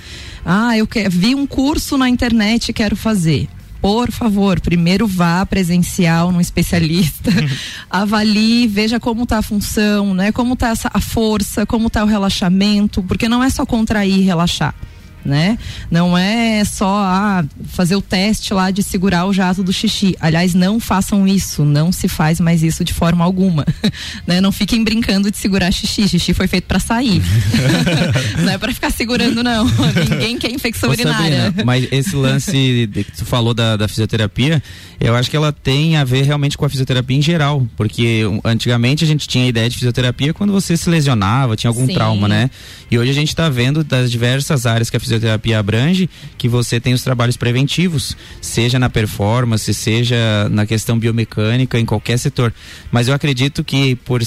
ah, 0.45 0.77
eu 0.77 0.87
que, 0.87 1.09
vi 1.09 1.35
um 1.35 1.47
curso 1.47 1.97
na 1.99 2.09
internet 2.09 2.69
e 2.69 2.73
quero 2.73 2.97
fazer 2.97 3.49
por 3.81 4.11
favor, 4.11 4.61
primeiro 4.61 5.07
vá 5.07 5.45
presencial 5.47 6.31
num 6.31 6.41
especialista, 6.41 7.31
avalie, 7.89 8.67
veja 8.67 9.01
como 9.01 9.23
está 9.23 9.39
a 9.39 9.43
função, 9.43 10.15
né? 10.15 10.33
Como 10.33 10.55
está 10.55 10.73
a 10.93 11.01
força, 11.01 11.65
como 11.65 11.87
está 11.87 12.05
o 12.05 12.07
relaxamento, 12.07 13.03
porque 13.03 13.29
não 13.29 13.43
é 13.43 13.51
só 13.51 13.65
contrair 13.65 14.19
e 14.19 14.23
relaxar 14.23 14.75
né? 15.25 15.59
Não 15.91 16.17
é 16.17 16.65
só 16.65 16.89
ah, 16.89 17.45
fazer 17.69 17.97
o 17.97 18.03
teste 18.03 18.53
lá 18.55 18.71
de 18.71 18.83
segurar 18.83 19.27
o 19.27 19.33
jato 19.33 19.63
do 19.63 19.73
xixi. 19.73 20.17
Aliás, 20.21 20.55
não 20.55 20.81
façam 20.81 21.27
isso, 21.27 21.65
não 21.65 21.93
se 21.93 22.09
faz 22.09 22.41
mais 22.41 22.63
isso 22.63 22.85
de 22.85 22.93
forma 22.93 23.25
alguma, 23.25 23.65
né? 24.27 24.41
Não 24.41 24.53
fiquem 24.53 24.83
brincando 24.83 25.31
de 25.31 25.37
segurar 25.37 25.71
xixi, 25.71 26.09
xixi 26.09 26.35
foi 26.35 26.47
feito 26.47 26.65
para 26.65 26.79
sair. 26.79 27.23
não 28.43 28.53
é 28.53 28.59
para 28.59 28.73
ficar 28.73 28.91
segurando 28.91 29.43
não. 29.43 29.67
Ninguém 30.11 30.39
quer 30.39 30.51
infecção 30.51 30.89
Ô, 30.89 30.93
urinária. 30.93 31.45
Sabrina, 31.45 31.65
mas 31.65 31.87
esse 31.91 32.15
lance 32.17 32.89
que 32.93 33.13
tu 33.17 33.25
falou 33.25 33.55
da, 33.55 33.77
da 33.77 33.89
fisioterapia, 33.89 34.63
eu 35.01 35.15
acho 35.15 35.31
que 35.31 35.37
ela 35.37 35.53
tem 35.53 35.97
a 35.97 36.05
ver 36.05 36.25
realmente 36.25 36.57
com 36.57 36.65
a 36.65 36.69
fisioterapia 36.69 37.17
em 37.17 37.23
geral, 37.23 37.67
porque 37.77 38.23
antigamente 38.45 39.05
a 39.05 39.07
gente 39.07 39.27
tinha 39.27 39.45
a 39.45 39.49
ideia 39.49 39.69
de 39.69 39.77
fisioterapia 39.77 40.35
quando 40.35 40.53
você 40.53 40.77
se 40.77 40.89
lesionava, 40.89 41.57
tinha 41.57 41.71
algum 41.71 41.87
Sim. 41.87 41.95
trauma, 41.95 42.29
né? 42.29 42.51
E 42.91 42.99
hoje 42.99 43.11
a 43.11 43.15
gente 43.15 43.29
está 43.29 43.49
vendo 43.49 43.83
das 43.85 44.11
diversas 44.11 44.67
áreas 44.67 44.91
que 44.91 44.97
a 44.97 45.01
fisioterapia 45.11 45.59
abrange, 45.59 46.09
que 46.39 46.49
você 46.49 46.79
tem 46.79 46.95
os 46.95 47.03
trabalhos 47.03 47.37
preventivos, 47.37 48.17
seja 48.41 48.79
na 48.79 48.89
performance, 48.89 49.73
seja 49.75 50.49
na 50.51 50.65
questão 50.65 50.99
biomecânica, 50.99 51.79
em 51.79 51.85
qualquer 51.85 52.19
setor. 52.19 52.53
Mas 52.93 53.09
eu 53.09 53.15
acredito 53.15 53.65
que 53.65 53.97
por 53.97 54.23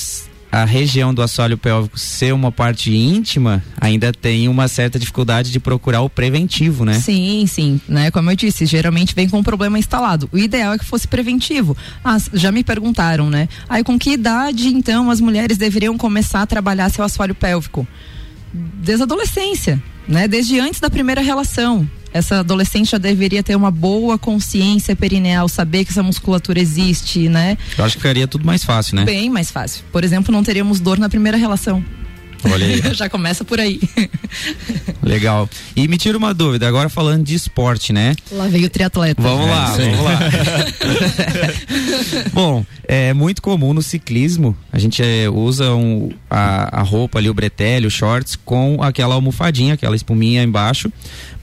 a 0.51 0.65
região 0.65 1.11
do 1.11 1.23
assoalho 1.23 1.57
pélvico 1.57 1.97
ser 1.97 2.31
uma 2.31 2.51
parte 2.51 2.95
íntima, 2.95 3.63
ainda 3.81 4.11
tem 4.11 4.47
uma 4.47 4.67
certa 4.67 4.99
dificuldade 4.99 5.51
de 5.51 5.59
procurar 5.59 6.01
o 6.01 6.09
preventivo, 6.09 6.85
né? 6.85 6.93
Sim, 6.93 7.43
sim, 7.47 7.81
né? 7.87 8.11
Como 8.11 8.29
eu 8.29 8.35
disse, 8.35 8.67
geralmente 8.67 9.15
vem 9.15 9.27
com 9.27 9.39
um 9.39 9.43
problema 9.43 9.79
instalado. 9.79 10.29
O 10.31 10.37
ideal 10.37 10.73
é 10.73 10.77
que 10.77 10.85
fosse 10.85 11.07
preventivo. 11.07 11.75
Ah, 12.05 12.17
já 12.33 12.51
me 12.51 12.63
perguntaram, 12.63 13.31
né? 13.31 13.49
Aí 13.67 13.83
com 13.83 13.97
que 13.97 14.11
idade 14.11 14.67
então 14.67 15.09
as 15.09 15.19
mulheres 15.19 15.57
deveriam 15.57 15.97
começar 15.97 16.43
a 16.43 16.45
trabalhar 16.45 16.89
seu 16.89 17.03
assoalho 17.03 17.33
pélvico? 17.33 17.87
Desde 18.53 19.01
a 19.01 19.05
adolescência, 19.05 19.81
né? 20.07 20.27
Desde 20.27 20.59
antes 20.59 20.79
da 20.79 20.89
primeira 20.89 21.21
relação 21.21 21.87
essa 22.13 22.39
adolescente 22.39 22.91
já 22.91 22.97
deveria 22.97 23.41
ter 23.41 23.55
uma 23.55 23.71
boa 23.71 24.19
consciência 24.19 24.95
perineal, 24.95 25.49
saber 25.49 25.83
que 25.83 25.91
essa 25.91 26.03
musculatura 26.03 26.59
existe, 26.59 27.27
né? 27.27 27.57
Eu 27.75 27.83
acho 27.83 27.95
que 27.95 28.01
ficaria 28.01 28.27
tudo 28.27 28.45
mais 28.45 28.63
fácil, 28.63 28.95
né? 28.95 29.03
Bem 29.03 29.29
mais 29.29 29.49
fácil. 29.49 29.83
Por 29.91 30.03
exemplo, 30.03 30.31
não 30.31 30.43
teríamos 30.43 30.79
dor 30.79 30.99
na 30.99 31.09
primeira 31.09 31.37
relação. 31.37 31.83
Olha 32.51 32.65
aí. 32.65 32.81
Já 32.93 33.09
começa 33.09 33.43
por 33.43 33.59
aí. 33.59 33.79
Legal. 35.01 35.49
E 35.75 35.87
me 35.87 35.97
tira 35.97 36.17
uma 36.17 36.33
dúvida, 36.33 36.67
agora 36.67 36.89
falando 36.89 37.23
de 37.23 37.35
esporte, 37.35 37.93
né? 37.93 38.15
Lá 38.31 38.47
veio 38.47 38.67
o 38.67 38.69
triatleta. 38.69 39.21
Vamos 39.21 39.47
é, 39.47 39.51
lá, 39.51 39.65
vamos 39.71 40.03
lá. 40.03 40.19
Bom, 42.33 42.65
é 42.87 43.13
muito 43.13 43.41
comum 43.41 43.73
no 43.73 43.81
ciclismo, 43.81 44.55
a 44.71 44.79
gente 44.79 45.01
é, 45.01 45.29
usa 45.29 45.73
um, 45.73 46.09
a, 46.29 46.79
a 46.79 46.81
roupa 46.81 47.19
ali, 47.19 47.29
o 47.29 47.33
bretelle, 47.33 47.87
os 47.87 47.93
shorts, 47.93 48.35
com 48.35 48.81
aquela 48.81 49.15
almofadinha, 49.15 49.73
aquela 49.73 49.95
espuminha 49.95 50.43
embaixo, 50.43 50.91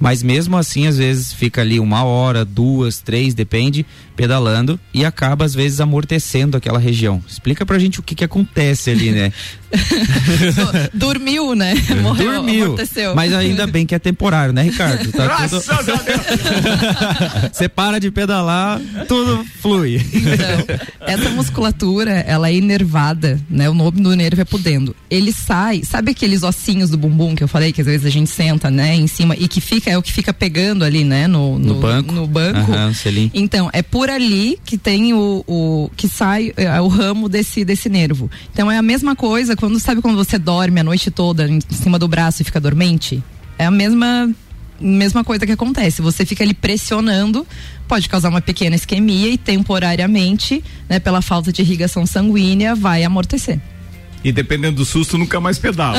mas 0.00 0.22
mesmo 0.22 0.56
assim, 0.56 0.86
às 0.86 0.96
vezes 0.96 1.32
fica 1.32 1.60
ali 1.60 1.78
uma 1.78 2.02
hora, 2.02 2.44
duas, 2.44 2.98
três, 2.98 3.34
depende, 3.34 3.84
pedalando 4.16 4.80
e 4.92 5.04
acaba 5.04 5.44
às 5.44 5.54
vezes 5.54 5.80
amortecendo 5.80 6.56
aquela 6.56 6.78
região. 6.78 7.22
Explica 7.28 7.64
pra 7.66 7.78
gente 7.78 8.00
o 8.00 8.02
que 8.02 8.14
que 8.14 8.24
acontece 8.24 8.90
ali, 8.90 9.10
né? 9.12 9.32
Dormiu, 10.92 11.54
né? 11.54 11.74
Morreu, 12.02 12.32
Dormiu. 12.32 12.64
amorteceu. 12.66 13.14
Mas 13.14 13.32
ainda 13.32 13.66
bem 13.66 13.86
que 13.86 13.94
é 13.94 13.98
temporário, 13.98 14.52
né, 14.52 14.62
Ricardo? 14.62 15.12
Tá 15.12 15.24
Graças 15.24 15.64
tudo... 15.64 15.92
Você 17.52 17.68
para 17.68 17.98
de 18.00 18.10
pedalar, 18.10 18.80
tudo 19.06 19.44
flui. 19.60 19.96
Então, 19.96 20.76
essa 21.06 21.30
musculatura, 21.30 22.10
ela 22.26 22.48
é 22.48 22.54
inervada, 22.54 23.40
né? 23.48 23.68
O 23.68 23.74
nome 23.74 24.00
do 24.00 24.14
nervo 24.16 24.40
é 24.40 24.44
pudendo. 24.44 24.94
Ele 25.10 25.32
sai, 25.32 25.82
sabe 25.84 26.12
aqueles 26.12 26.42
ossinhos 26.42 26.90
do 26.90 26.96
bumbum 26.98 27.34
que 27.34 27.44
eu 27.44 27.48
falei 27.48 27.72
que 27.72 27.80
às 27.80 27.86
vezes 27.86 28.06
a 28.06 28.10
gente 28.10 28.30
senta, 28.30 28.70
né, 28.70 28.94
em 28.94 29.06
cima 29.06 29.36
e 29.38 29.46
que 29.46 29.60
fica 29.60 29.89
é 29.90 29.98
o 29.98 30.02
que 30.02 30.12
fica 30.12 30.32
pegando 30.32 30.84
ali, 30.84 31.02
né, 31.02 31.26
no, 31.26 31.58
no, 31.58 31.74
no 31.74 31.80
banco. 31.80 32.12
No 32.12 32.26
banco. 32.26 32.70
Uhum, 32.70 33.30
então, 33.34 33.68
é 33.72 33.82
por 33.82 34.08
ali 34.08 34.58
que 34.64 34.78
tem 34.78 35.12
o, 35.12 35.44
o 35.46 35.90
que 35.96 36.08
sai 36.08 36.52
é, 36.56 36.80
o 36.80 36.86
ramo 36.86 37.28
desse 37.28 37.64
desse 37.64 37.88
nervo. 37.88 38.30
Então 38.52 38.70
é 38.70 38.78
a 38.78 38.82
mesma 38.82 39.16
coisa 39.16 39.56
quando 39.56 39.80
sabe 39.80 40.00
quando 40.00 40.16
você 40.16 40.38
dorme 40.38 40.80
a 40.80 40.84
noite 40.84 41.10
toda 41.10 41.48
em 41.48 41.60
cima 41.70 41.98
do 41.98 42.06
braço 42.06 42.42
e 42.42 42.44
fica 42.44 42.60
dormente? 42.60 43.22
É 43.58 43.66
a 43.66 43.70
mesma 43.70 44.32
mesma 44.80 45.24
coisa 45.24 45.44
que 45.44 45.52
acontece. 45.52 46.00
Você 46.00 46.24
fica 46.24 46.44
ali 46.44 46.54
pressionando, 46.54 47.46
pode 47.88 48.08
causar 48.08 48.28
uma 48.28 48.40
pequena 48.40 48.76
isquemia 48.76 49.28
e 49.28 49.36
temporariamente, 49.36 50.64
né, 50.88 50.98
pela 50.98 51.20
falta 51.20 51.52
de 51.52 51.60
irrigação 51.62 52.06
sanguínea, 52.06 52.74
vai 52.74 53.04
amortecer. 53.04 53.60
E 54.22 54.30
dependendo 54.30 54.76
do 54.76 54.84
susto, 54.84 55.16
nunca 55.16 55.40
mais 55.40 55.58
pedala. 55.58 55.98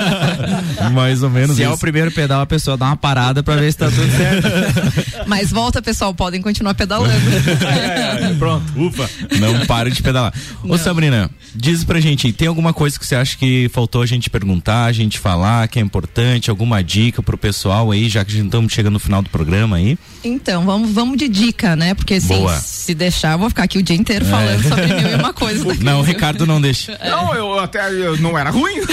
mais 0.92 1.22
ou 1.22 1.30
menos 1.30 1.56
Se 1.56 1.62
isso. 1.62 1.70
é 1.70 1.74
o 1.74 1.78
primeiro 1.78 2.10
pedal, 2.10 2.42
a 2.42 2.46
pessoa 2.46 2.76
dá 2.76 2.86
uma 2.86 2.96
parada 2.96 3.42
pra 3.42 3.56
ver 3.56 3.72
se 3.72 3.78
tá 3.78 3.86
tudo 3.86 4.10
certo. 4.14 4.48
Mas 5.26 5.50
volta, 5.50 5.80
pessoal, 5.80 6.12
podem 6.14 6.42
continuar 6.42 6.74
pedalando. 6.74 7.12
é, 7.64 8.30
é, 8.30 8.34
pronto, 8.38 8.64
ufa. 8.76 9.08
Não 9.38 9.64
pare 9.66 9.90
de 9.90 10.02
pedalar. 10.02 10.34
Não. 10.62 10.74
Ô 10.74 10.78
Sabrina, 10.78 11.30
diz 11.54 11.82
pra 11.82 11.98
gente, 11.98 12.30
tem 12.32 12.48
alguma 12.48 12.72
coisa 12.74 12.98
que 12.98 13.06
você 13.06 13.14
acha 13.14 13.36
que 13.36 13.70
faltou 13.72 14.02
a 14.02 14.06
gente 14.06 14.28
perguntar, 14.28 14.84
a 14.84 14.92
gente 14.92 15.18
falar, 15.18 15.66
que 15.68 15.78
é 15.78 15.82
importante, 15.82 16.50
alguma 16.50 16.82
dica 16.82 17.22
pro 17.22 17.38
pessoal 17.38 17.90
aí, 17.90 18.08
já 18.08 18.24
que 18.24 18.32
a 18.32 18.34
gente 18.34 18.46
estamos 18.46 18.72
chegando 18.72 18.94
no 18.94 18.98
final 18.98 19.22
do 19.22 19.30
programa 19.30 19.76
aí? 19.76 19.98
Então, 20.22 20.64
vamos, 20.64 20.90
vamos 20.90 21.16
de 21.16 21.28
dica, 21.28 21.74
né? 21.74 21.94
Porque 21.94 22.14
assim, 22.14 22.46
se 22.60 22.94
deixar, 22.94 23.32
eu 23.32 23.38
vou 23.38 23.48
ficar 23.48 23.64
aqui 23.64 23.78
o 23.78 23.82
dia 23.82 23.96
inteiro 23.96 24.24
falando 24.26 24.60
é. 24.60 24.68
sobre 24.68 24.86
mil 24.86 25.10
e 25.10 25.14
uma 25.14 25.32
coisa. 25.32 25.64
Não, 25.80 26.00
o 26.00 26.02
Ricardo 26.02 26.46
não 26.46 26.60
deixa. 26.60 26.98
Não, 27.02 27.29
eu 27.34 27.58
até 27.58 27.90
eu, 27.92 28.16
não 28.18 28.38
era 28.38 28.50
ruim. 28.50 28.80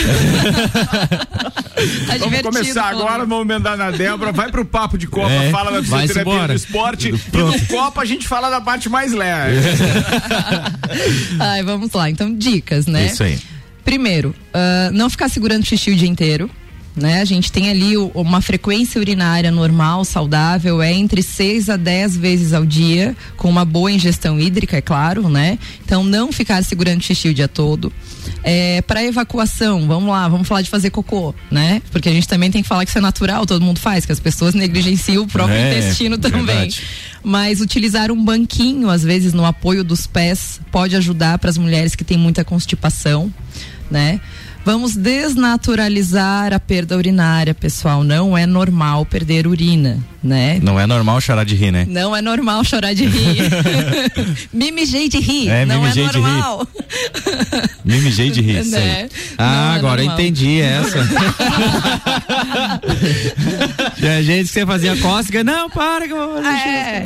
tá 2.07 2.17
vamos 2.19 2.41
começar 2.41 2.85
agora, 2.85 3.25
vamos 3.25 3.45
emendar 3.45 3.77
na 3.77 3.91
Débora. 3.91 4.31
Vai 4.31 4.51
pro 4.51 4.65
papo 4.65 4.97
de 4.97 5.07
Copa, 5.07 5.31
é, 5.31 5.49
fala 5.51 5.71
da 5.71 5.83
fisioterapia 5.83 6.47
do 6.47 6.53
esporte. 6.53 7.11
Pronto. 7.31 7.57
E 7.57 7.61
no 7.61 7.67
Copa 7.67 8.01
a 8.01 8.05
gente 8.05 8.27
fala 8.27 8.49
da 8.49 8.61
parte 8.61 8.89
mais 8.89 9.13
leve. 9.13 9.61
Ai, 11.39 11.63
vamos 11.63 11.91
lá. 11.93 12.09
Então, 12.09 12.33
dicas, 12.35 12.87
né? 12.87 13.07
Isso 13.07 13.23
aí. 13.23 13.39
Primeiro, 13.83 14.35
uh, 14.53 14.91
não 14.91 15.09
ficar 15.09 15.29
segurando 15.29 15.65
xixi 15.65 15.91
o 15.91 15.95
dia 15.95 16.09
inteiro 16.09 16.49
né? 16.97 17.21
A 17.21 17.25
gente 17.25 17.51
tem 17.51 17.69
ali 17.69 17.95
uma 17.95 18.41
frequência 18.41 18.99
urinária 18.99 19.51
normal, 19.51 20.03
saudável, 20.03 20.81
é 20.81 20.91
entre 20.91 21.21
6 21.21 21.69
a 21.69 21.77
10 21.77 22.17
vezes 22.17 22.53
ao 22.53 22.65
dia, 22.65 23.15
com 23.37 23.49
uma 23.49 23.63
boa 23.63 23.91
ingestão 23.91 24.39
hídrica, 24.39 24.77
é 24.77 24.81
claro, 24.81 25.29
né? 25.29 25.59
Então 25.85 26.03
não 26.03 26.31
ficar 26.31 26.63
segurando 26.63 27.03
xixi 27.03 27.29
o 27.29 27.33
dia 27.33 27.47
todo. 27.47 27.93
É, 28.43 28.81
para 28.83 29.03
evacuação, 29.03 29.87
vamos 29.87 30.09
lá, 30.09 30.27
vamos 30.27 30.47
falar 30.47 30.61
de 30.61 30.69
fazer 30.69 30.89
cocô, 30.89 31.33
né? 31.51 31.81
Porque 31.91 32.07
a 32.07 32.11
gente 32.11 32.27
também 32.27 32.49
tem 32.49 32.61
que 32.61 32.67
falar 32.67 32.85
que 32.85 32.89
isso 32.89 32.97
é 32.97 33.01
natural, 33.01 33.45
todo 33.45 33.61
mundo 33.61 33.79
faz, 33.79 34.05
que 34.05 34.11
as 34.11 34.19
pessoas 34.19 34.53
negligenciam 34.53 35.23
o 35.23 35.27
próprio 35.27 35.57
é, 35.57 35.69
intestino 35.69 36.17
também. 36.17 36.45
Verdade. 36.45 36.81
Mas 37.23 37.59
utilizar 37.61 38.11
um 38.11 38.23
banquinho, 38.23 38.89
às 38.89 39.03
vezes, 39.03 39.33
no 39.33 39.45
apoio 39.45 39.83
dos 39.83 40.07
pés, 40.07 40.61
pode 40.71 40.95
ajudar 40.95 41.37
para 41.39 41.49
as 41.49 41.57
mulheres 41.57 41.95
que 41.95 42.03
têm 42.03 42.17
muita 42.17 42.45
constipação, 42.45 43.33
né? 43.91 44.21
Vamos 44.67 44.97
desnaturalizar 44.97 46.51
a 46.51 46.59
perda 46.59 46.97
urinária, 46.97 47.55
pessoal. 47.55 48.03
Não 48.03 48.37
é 48.37 48.45
normal 48.45 49.05
perder 49.05 49.47
urina, 49.47 49.97
né? 50.21 50.59
Não 50.61 50.77
é 50.77 50.85
normal 50.85 51.21
chorar 51.21 51.45
de 51.45 51.55
rir, 51.55 51.71
né? 51.71 51.85
Não 51.87 52.13
é 52.13 52.21
normal 52.21 52.65
chorar 52.65 52.93
de 52.93 53.05
rir. 53.05 53.43
mimijei 54.51 55.07
de 55.07 55.19
rir. 55.19 55.47
É, 55.47 55.65
não 55.65 55.87
é 55.87 55.93
normal. 55.95 56.67
mimijei 57.85 58.29
de 58.29 58.41
rir, 58.41 58.65
né? 58.67 59.07
Ah, 59.37 59.71
é 59.71 59.77
agora 59.77 60.03
normal. 60.03 60.19
entendi 60.19 60.59
essa. 60.59 60.97
Tinha 63.95 64.21
gente 64.21 64.47
que 64.47 64.53
você 64.53 64.65
fazia 64.65 64.97
cócega. 64.97 65.45
Não, 65.45 65.69
para 65.69 66.07
que 66.07 66.11
eu 66.11 66.17
vou 66.17 66.43
é, 66.45 67.05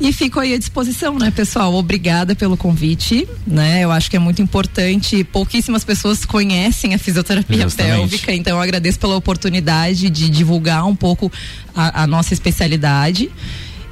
E 0.00 0.12
fico 0.12 0.40
aí 0.40 0.54
à 0.54 0.58
disposição, 0.58 1.16
né, 1.18 1.30
pessoal? 1.30 1.72
Obrigada 1.74 2.34
pelo 2.34 2.56
convite, 2.56 3.28
né? 3.46 3.84
Eu 3.84 3.92
acho 3.92 4.10
que 4.10 4.16
é 4.16 4.18
muito 4.18 4.42
importante. 4.42 5.22
Pouquíssimas 5.24 5.84
pessoas 5.84 6.24
conhecem 6.24 6.94
a 6.94 6.98
fisioterapia 6.98 7.62
Justamente. 7.62 7.96
pélvica, 7.96 8.32
então 8.32 8.56
eu 8.56 8.62
agradeço 8.62 8.98
pela 8.98 9.14
oportunidade 9.16 10.10
de 10.10 10.28
divulgar 10.28 10.84
um 10.84 10.96
pouco 10.96 11.30
a, 11.74 12.02
a 12.02 12.06
nossa 12.06 12.34
especialidade. 12.34 13.30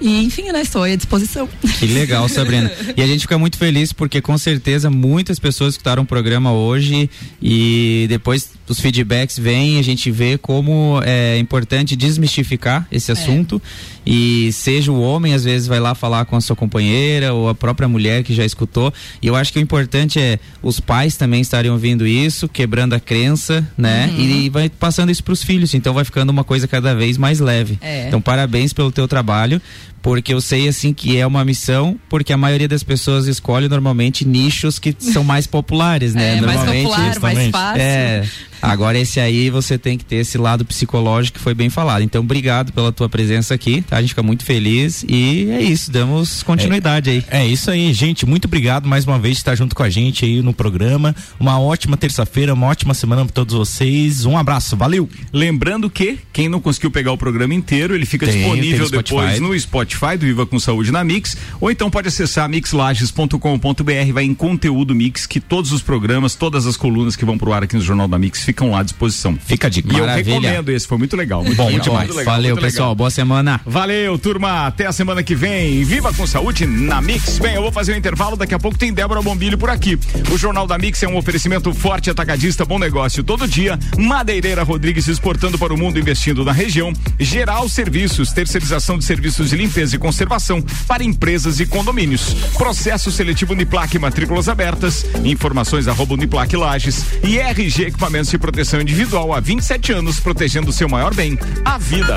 E, 0.03 0.25
enfim, 0.25 0.51
né, 0.51 0.61
estou 0.61 0.83
à 0.83 0.95
disposição. 0.95 1.49
Que 1.79 1.87
legal, 1.87 2.29
Sabrina. 2.29 2.71
E 2.97 3.01
a 3.03 3.07
gente 3.07 3.21
fica 3.21 3.38
muito 3.38 3.57
feliz 3.57 3.93
porque 3.93 4.21
com 4.21 4.37
certeza 4.37 4.91
muitas 4.91 5.38
pessoas 5.38 5.75
escutaram 5.75 6.03
o 6.03 6.07
programa 6.07 6.53
hoje 6.53 7.09
e 7.41 8.07
depois 8.09 8.51
os 8.69 8.81
feedbacks 8.81 9.38
vêm, 9.38 9.79
a 9.79 9.83
gente 9.83 10.11
vê 10.11 10.37
como 10.38 11.01
é 11.05 11.38
importante 11.38 11.95
desmistificar 11.95 12.87
esse 12.91 13.12
assunto 13.12 13.61
e 14.05 14.51
seja 14.53 14.91
o 14.91 15.01
homem 15.01 15.35
às 15.35 15.45
vezes 15.45 15.67
vai 15.67 15.79
lá 15.79 15.95
falar 15.95 16.25
com 16.25 16.37
a 16.37 16.41
sua 16.41 16.57
companheira 16.57 17.33
ou 17.33 17.49
a 17.49 17.55
própria 17.55 17.87
mulher 17.88 18.23
que 18.25 18.35
já 18.35 18.45
escutou. 18.45 18.93
E 19.21 19.27
eu 19.27 19.37
acho 19.37 19.53
que 19.53 19.59
o 19.59 19.62
importante 19.62 20.19
é 20.19 20.38
os 20.62 20.81
pais 20.81 21.17
também 21.17 21.41
estarem 21.41 21.71
ouvindo 21.71 22.07
isso, 22.07 22.49
quebrando 22.49 22.95
a 22.95 23.01
crença, 23.01 23.67
né? 23.77 24.12
Uhum. 24.12 24.21
E 24.21 24.49
vai 24.49 24.69
passando 24.69 25.11
isso 25.11 25.23
para 25.23 25.33
os 25.33 25.43
filhos, 25.43 25.75
então 25.75 25.95
vai 25.95 26.05
ficando 26.05 26.31
uma 26.31 26.45
coisa 26.45 26.67
cada 26.67 26.95
vez 26.95 27.17
mais 27.17 27.41
leve. 27.41 27.79
É. 27.81 28.09
Então 28.09 28.21
parabéns 28.21 28.73
pelo 28.73 28.91
teu 28.91 29.07
trabalho, 29.07 29.61
porque 30.03 30.35
eu 30.35 30.41
sei 30.41 30.69
assim 30.69 30.93
que 30.93 31.17
é 31.17 31.27
uma 31.27 31.45
missão, 31.45 31.99
porque 32.09 32.33
a 32.33 32.37
maioria 32.37 32.69
das 32.69 32.83
pessoas 32.83 33.27
escolhe 33.27 33.69
normalmente 33.69 34.27
nichos 34.27 34.79
que 34.79 34.95
são 34.99 35.23
mais 35.23 35.47
populares, 35.47 36.15
né? 36.15 36.38
É, 36.38 36.41
mais 36.41 36.57
normalmente, 36.57 36.88
popular, 36.88 37.21
mais 37.21 37.51
fácil. 37.51 37.83
É. 37.83 38.25
Agora 38.61 38.97
esse 38.97 39.19
aí 39.19 39.51
você 39.51 39.77
tem 39.77 39.99
que 39.99 40.05
ter 40.05 40.17
esse 40.17 40.38
lado 40.38 40.65
psicológico 40.65 41.38
que 41.38 41.43
foi 41.43 41.55
bem 41.55 41.69
falado. 41.69 42.03
Então 42.03 42.23
obrigado 42.23 42.73
pela 42.73 42.93
tua 42.93 43.09
presença 43.09 43.55
aqui, 43.55 43.83
tá? 43.83 43.97
A 43.97 44.01
gente 44.01 44.11
fica 44.11 44.23
muito 44.23 44.45
feliz 44.45 45.05
e 45.09 45.51
é 45.51 45.61
isso, 45.61 45.91
damos 45.91 46.43
continuidade 46.45 47.11
aí. 47.11 47.25
É 47.29 47.45
isso 47.45 47.71
aí, 47.71 47.93
gente. 47.93 48.25
Muito 48.25 48.45
obrigado 48.45 48.88
mais 48.88 49.05
uma 49.05 49.19
vez 49.19 49.37
por 49.37 49.41
estar 49.41 49.55
junto 49.57 49.75
com 49.75 49.83
a 49.83 49.91
gente 49.91 50.25
aí 50.25 50.43
no 50.43 50.53
programa. 50.53 51.15
Uma 51.41 51.61
ótima 51.61 51.97
terça-feira, 51.97 52.55
uma 52.55 52.67
ótima 52.67 52.95
semana 52.95 53.25
para 53.25 53.33
todos 53.33 53.55
vocês. 53.55 54.25
Um 54.25 54.38
abraço, 54.38 54.77
valeu. 54.77 55.09
Lembrando 55.33 55.91
que 55.91 56.19
quem 56.33 56.49
não 56.49 56.61
conseguiu 56.61 56.91
pegar 56.91 57.12
o 57.12 57.19
programa 57.19 57.55
inteiro, 57.55 57.95
ele 57.95 58.07
fica 58.07 58.27
Tem, 58.27 58.37
disponível 58.37 58.88
tem 58.88 58.99
depois 58.99 59.41
no 59.41 59.59
Spotify 59.59 59.92
do 60.19 60.27
Viva 60.27 60.45
com 60.47 60.59
Saúde 60.59 60.91
na 60.91 61.03
Mix, 61.05 61.37
ou 61.61 61.71
então 61.71 61.89
pode 61.91 62.09
acessar 62.09 62.49
mixlages.com.br, 62.49 64.13
vai 64.13 64.25
em 64.25 64.35
conteúdo 64.35 64.95
Mix, 64.95 65.27
que 65.27 65.41
todos 65.41 65.73
os 65.73 65.83
programas, 65.83 66.35
todas 66.35 66.67
as 66.67 66.77
colunas 66.77 67.17
que 67.17 67.25
vão 67.25 67.39
pro 67.39 67.53
ar 67.53 67.63
aqui 67.63 67.77
no 67.77 67.83
Jornal 67.83 68.09
da 68.09 68.19
Mix 68.19 68.43
ficam 68.45 68.71
lá 68.73 68.81
à 68.81 68.83
disposição. 68.83 69.37
Fica 69.45 69.67
a 69.67 69.71
dica. 69.71 69.93
E 69.93 69.99
eu 69.99 70.07
Maravilha. 70.07 70.41
recomendo 70.41 70.71
esse, 70.71 70.87
foi 70.87 70.99
muito 70.99 71.17
legal. 71.17 71.43
Muito 71.45 71.57
Bom, 71.57 71.67
legal, 71.67 71.81
demais. 71.83 72.07
muito 72.07 72.19
legal, 72.19 72.35
Valeu, 72.35 72.51
muito 72.51 72.57
legal. 72.63 72.71
pessoal. 72.71 72.95
Boa 72.95 73.11
semana. 73.11 73.61
Valeu, 73.67 74.19
turma. 74.19 74.67
Até 74.67 74.87
a 74.87 74.93
semana 74.93 75.23
que 75.23 75.35
vem. 75.35 75.85
Viva 75.85 76.13
com 76.13 76.27
saúde 76.27 76.67
na 76.67 77.01
Mix. 77.01 77.39
Bem, 77.39 77.55
eu 77.55 77.63
vou 77.63 77.73
fazer 77.73 77.93
um 77.95 77.97
intervalo. 77.97 78.37
Daqui 78.37 78.55
a 78.55 78.59
pouco 78.59 78.79
tem 78.79 78.93
Débora 78.93 79.21
Bombilho 79.23 79.59
por 79.59 79.71
aqui. 79.71 79.99
O 80.33 80.39
Jornal 80.39 80.67
da 80.67 80.79
Mix 80.79 81.03
é 81.03 81.09
um 81.09 81.17
oferecimento 81.17 81.73
forte 81.75 82.11
atacadista, 82.11 82.65
bom 82.65 82.79
negócio 82.79 83.23
todo 83.23 83.47
dia. 83.47 83.79
Madeireira 83.99 84.63
Rodrigues 84.63 85.09
exportando 85.09 85.59
para 85.59 85.73
o 85.73 85.79
mundo, 85.79 85.99
investindo 85.99 86.45
na 86.45 86.53
região. 86.53 86.93
Geral 87.19 87.69
Serviços, 87.69 88.33
terceirização 88.33 88.99
de 88.99 89.05
serviços 89.05 89.51
de 89.51 89.57
limpeza 89.57 89.82
e 89.90 89.99
conservação 89.99 90.62
para 90.87 91.03
empresas 91.03 91.61
e 91.61 91.66
condomínios. 91.66 92.35
Processo 92.59 93.11
seletivo 93.11 93.55
Uniplaque, 93.55 93.99
matrículas 93.99 94.51
abertas. 94.51 95.07
Informações 95.25 95.88
arroba 95.88 96.12
Uniplaque 96.12 96.57
Lages. 96.57 97.07
E 97.25 97.38
RG 97.38 97.87
Equipamentos 97.87 98.31
de 98.31 98.37
Proteção 98.37 98.83
Individual 98.83 99.33
há 99.33 99.40
27 99.40 99.92
anos, 99.92 100.21
protegendo 100.21 100.68
o 100.71 100.73
seu 100.73 100.88
maior 100.88 101.14
bem, 101.14 101.38
a 101.64 101.79
vida. 101.79 102.16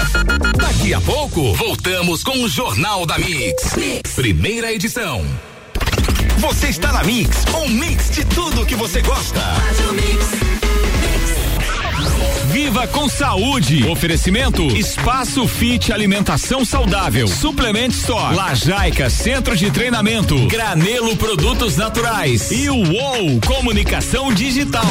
Daqui 0.58 0.94
a 0.94 1.00
pouco, 1.00 1.54
voltamos 1.54 2.24
com 2.24 2.44
o 2.44 2.50
Jornal 2.50 3.06
da 3.06 3.18
mix. 3.18 3.74
Primeira 4.16 4.74
edição. 4.74 5.24
Você 6.38 6.68
está 6.68 6.92
na 6.92 7.04
Mix, 7.04 7.46
um 7.56 7.70
mix 7.70 8.12
de 8.12 8.26
tudo 8.26 8.66
que 8.66 8.76
você 8.76 9.02
gosta. 9.02 9.42
Viva 12.56 12.88
com 12.88 13.10
saúde. 13.10 13.86
Oferecimento 13.86 14.64
Espaço 14.78 15.46
Fit 15.46 15.92
Alimentação 15.92 16.64
Saudável. 16.64 17.28
Suplement 17.28 17.90
Store. 17.90 18.34
Lajaica 18.34 19.10
Centro 19.10 19.58
de 19.58 19.70
Treinamento. 19.70 20.48
Granelo 20.48 21.18
Produtos 21.18 21.76
Naturais. 21.76 22.52
E 22.52 22.70
o 22.70 22.78
UOL 22.78 23.42
Comunicação 23.46 24.34
Digital. 24.34 24.86